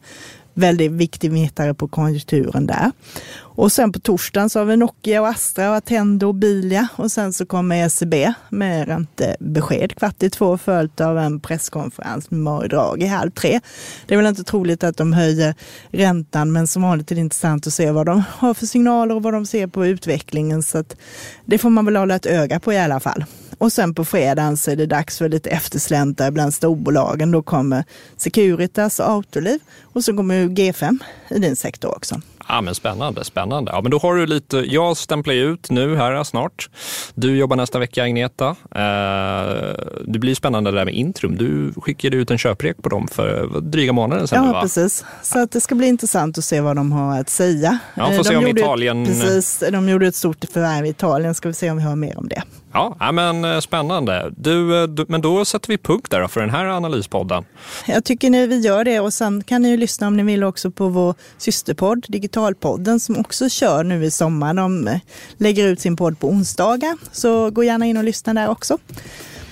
väldigt 0.58 0.92
viktig 0.92 1.32
mätare 1.32 1.74
på 1.74 1.88
konjunkturen 1.88 2.66
där. 2.66 2.92
Och 3.40 3.72
sen 3.72 3.92
på 3.92 3.98
torsdagen 4.00 4.50
så 4.50 4.58
har 4.58 4.66
vi 4.66 4.76
Nokia 4.76 5.20
och 5.20 5.28
Astra 5.28 5.70
och 5.70 5.76
Attendo 5.76 6.26
och 6.26 6.34
Bilia 6.34 6.88
och 6.96 7.12
sen 7.12 7.32
så 7.32 7.46
kommer 7.46 7.86
ECB 7.86 8.32
med 8.48 8.88
räntebesked 8.88 9.96
kvart 9.96 10.22
i 10.22 10.30
två 10.30 10.58
följt 10.58 11.00
av 11.00 11.18
en 11.18 11.40
presskonferens 11.40 12.30
med 12.30 12.40
Mario 12.40 12.68
Draghi 12.68 13.06
halv 13.06 13.30
tre. 13.30 13.60
Det 14.06 14.14
är 14.14 14.18
väl 14.18 14.26
inte 14.26 14.44
troligt 14.44 14.84
att 14.84 14.96
de 14.96 15.12
höjer 15.12 15.54
räntan 15.90 16.52
men 16.52 16.66
som 16.66 16.82
vanligt 16.82 17.10
är 17.10 17.14
det 17.14 17.20
intressant 17.20 17.66
att 17.66 17.72
se 17.72 17.90
vad 17.90 18.06
de 18.06 18.22
har 18.30 18.54
för 18.54 18.66
signaler 18.66 19.14
och 19.14 19.22
vad 19.22 19.32
de 19.32 19.46
ser 19.46 19.66
på 19.66 19.86
utvecklingen 19.86 20.62
så 20.62 20.78
att 20.78 20.96
det 21.44 21.58
får 21.58 21.70
man 21.70 21.84
väl 21.84 21.96
hålla 21.96 22.14
ett 22.14 22.26
öga 22.26 22.60
på 22.60 22.72
i 22.72 22.78
alla 22.78 23.00
fall. 23.00 23.24
Och 23.58 23.72
sen 23.72 23.94
på 23.94 24.04
fredagen 24.04 24.56
så 24.56 24.70
är 24.70 24.76
det 24.76 24.86
dags 24.86 25.18
för 25.18 25.28
lite 25.28 25.50
eftersläntar 25.50 26.30
bland 26.30 26.54
storbolagen. 26.54 27.30
Då 27.30 27.42
kommer 27.42 27.84
Securitas 28.16 29.00
och 29.00 29.10
Autoliv 29.10 29.60
och 29.82 30.04
så 30.04 30.16
kommer 30.16 30.44
G5 30.44 30.98
i 31.28 31.38
din 31.38 31.56
sektor 31.56 31.96
också. 31.96 32.20
Ja, 32.48 32.60
men 32.60 32.74
spännande, 32.74 33.24
spännande. 33.24 33.72
Ja, 33.72 33.80
men 33.80 33.90
då 33.90 33.98
har 33.98 34.14
du 34.14 34.26
lite, 34.26 34.56
jag 34.56 34.96
stämplar 34.96 35.34
ut 35.34 35.70
nu 35.70 35.96
här 35.96 36.24
snart. 36.24 36.70
Du 37.14 37.36
jobbar 37.36 37.56
nästa 37.56 37.78
vecka 37.78 38.02
Agneta. 38.02 38.48
Eh, 38.48 39.74
det 40.06 40.18
blir 40.18 40.34
spännande 40.34 40.70
det 40.70 40.76
där 40.76 40.84
med 40.84 40.94
Intrum. 40.94 41.36
Du 41.36 41.72
skickade 41.76 42.16
ut 42.16 42.30
en 42.30 42.38
köprek 42.38 42.76
på 42.82 42.88
dem 42.88 43.08
för 43.08 43.60
dryga 43.60 43.92
månaden 43.92 44.28
sedan. 44.28 44.46
Ja, 44.46 44.52
va? 44.52 44.62
precis. 44.62 45.04
Så 45.22 45.38
att 45.38 45.50
det 45.50 45.60
ska 45.60 45.74
bli 45.74 45.86
intressant 45.86 46.38
att 46.38 46.44
se 46.44 46.60
vad 46.60 46.76
de 46.76 46.92
har 46.92 47.20
att 47.20 47.30
säga. 47.30 47.78
Ja, 47.94 48.06
får 48.06 48.16
de 48.16 48.24
se 48.24 48.36
om 48.36 48.46
Italien... 48.46 49.02
Ett, 49.02 49.08
precis, 49.08 49.64
de 49.72 49.88
gjorde 49.88 50.06
ett 50.06 50.14
stort 50.14 50.44
förvärv 50.52 50.86
i 50.86 50.88
Italien. 50.88 51.34
Ska 51.34 51.48
vi 51.48 51.54
se 51.54 51.70
om 51.70 51.76
vi 51.76 51.82
hör 51.82 51.96
mer 51.96 52.18
om 52.18 52.28
det. 52.28 52.42
Ja, 52.72 53.12
men 53.12 53.44
eh, 53.44 53.60
spännande. 53.60 54.32
Du, 54.36 54.82
eh, 54.82 54.88
du, 54.88 55.04
men 55.08 55.20
då 55.20 55.44
sätter 55.44 55.68
vi 55.68 55.78
punkt 55.78 56.10
där 56.10 56.28
för 56.28 56.40
den 56.40 56.50
här 56.50 56.64
analyspodden. 56.66 57.44
Jag 57.86 58.04
tycker 58.04 58.30
ni 58.30 58.46
vi 58.46 58.58
gör 58.60 58.84
det 58.84 59.00
och 59.00 59.12
sen 59.12 59.42
kan 59.44 59.62
ni 59.62 59.68
ju 59.68 59.76
lyssna 59.76 60.06
om 60.06 60.16
ni 60.16 60.22
vill 60.22 60.44
också 60.44 60.70
på 60.70 60.88
vår 60.88 61.14
systerpodd 61.38 62.06
Digitalpodden 62.08 63.00
som 63.00 63.16
också 63.16 63.48
kör 63.48 63.84
nu 63.84 64.04
i 64.04 64.10
sommar. 64.10 64.54
De 64.54 64.88
eh, 64.88 65.00
lägger 65.36 65.68
ut 65.68 65.80
sin 65.80 65.96
podd 65.96 66.18
på 66.18 66.28
onsdagar, 66.28 66.96
så 67.12 67.50
gå 67.50 67.64
gärna 67.64 67.86
in 67.86 67.96
och 67.96 68.04
lyssna 68.04 68.34
där 68.34 68.48
också. 68.48 68.78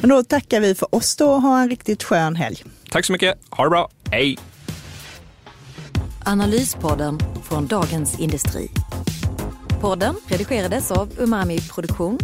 Men 0.00 0.10
då 0.10 0.22
tackar 0.22 0.60
vi 0.60 0.74
för 0.74 0.94
oss 0.94 1.16
då 1.16 1.30
och 1.30 1.42
ha 1.42 1.60
en 1.60 1.70
riktigt 1.70 2.02
skön 2.02 2.36
helg. 2.36 2.64
Tack 2.90 3.04
så 3.04 3.12
mycket. 3.12 3.38
Ha 3.50 3.64
det 3.64 3.70
bra. 3.70 3.88
Hej! 4.10 4.38
Analyspodden 6.24 7.18
från 7.48 7.66
Dagens 7.66 8.20
Industri. 8.20 8.70
Podden 9.80 10.14
redigerades 10.28 10.90
av 10.90 11.08
Umami 11.18 11.60
Produktion 11.60 12.18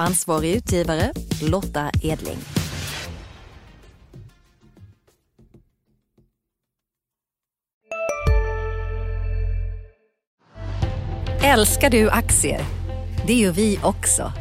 Ansvarig 0.00 0.56
utgivare 0.56 1.12
Lotta 1.42 1.90
Edling. 2.02 2.38
Älskar 11.42 11.90
du 11.90 12.10
aktier? 12.10 12.60
Det 13.26 13.34
gör 13.34 13.52
vi 13.52 13.78
också. 13.82 14.32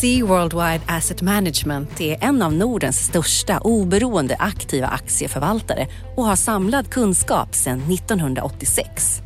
Sea 0.00 0.26
Worldwide 0.26 0.80
Asset 0.86 1.22
Management 1.22 2.00
är 2.00 2.24
en 2.24 2.42
av 2.42 2.52
Nordens 2.52 3.06
största 3.06 3.60
oberoende 3.60 4.36
aktiva 4.38 4.86
aktieförvaltare 4.86 5.86
och 6.16 6.24
har 6.24 6.36
samlad 6.36 6.90
kunskap 6.90 7.54
sedan 7.54 7.80
1986. 7.92 9.22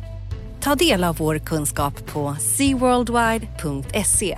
Ta 0.61 0.75
del 0.75 1.03
av 1.03 1.17
vår 1.17 1.39
kunskap 1.39 2.05
på 2.05 2.35
seaworldwide.se 2.39 4.37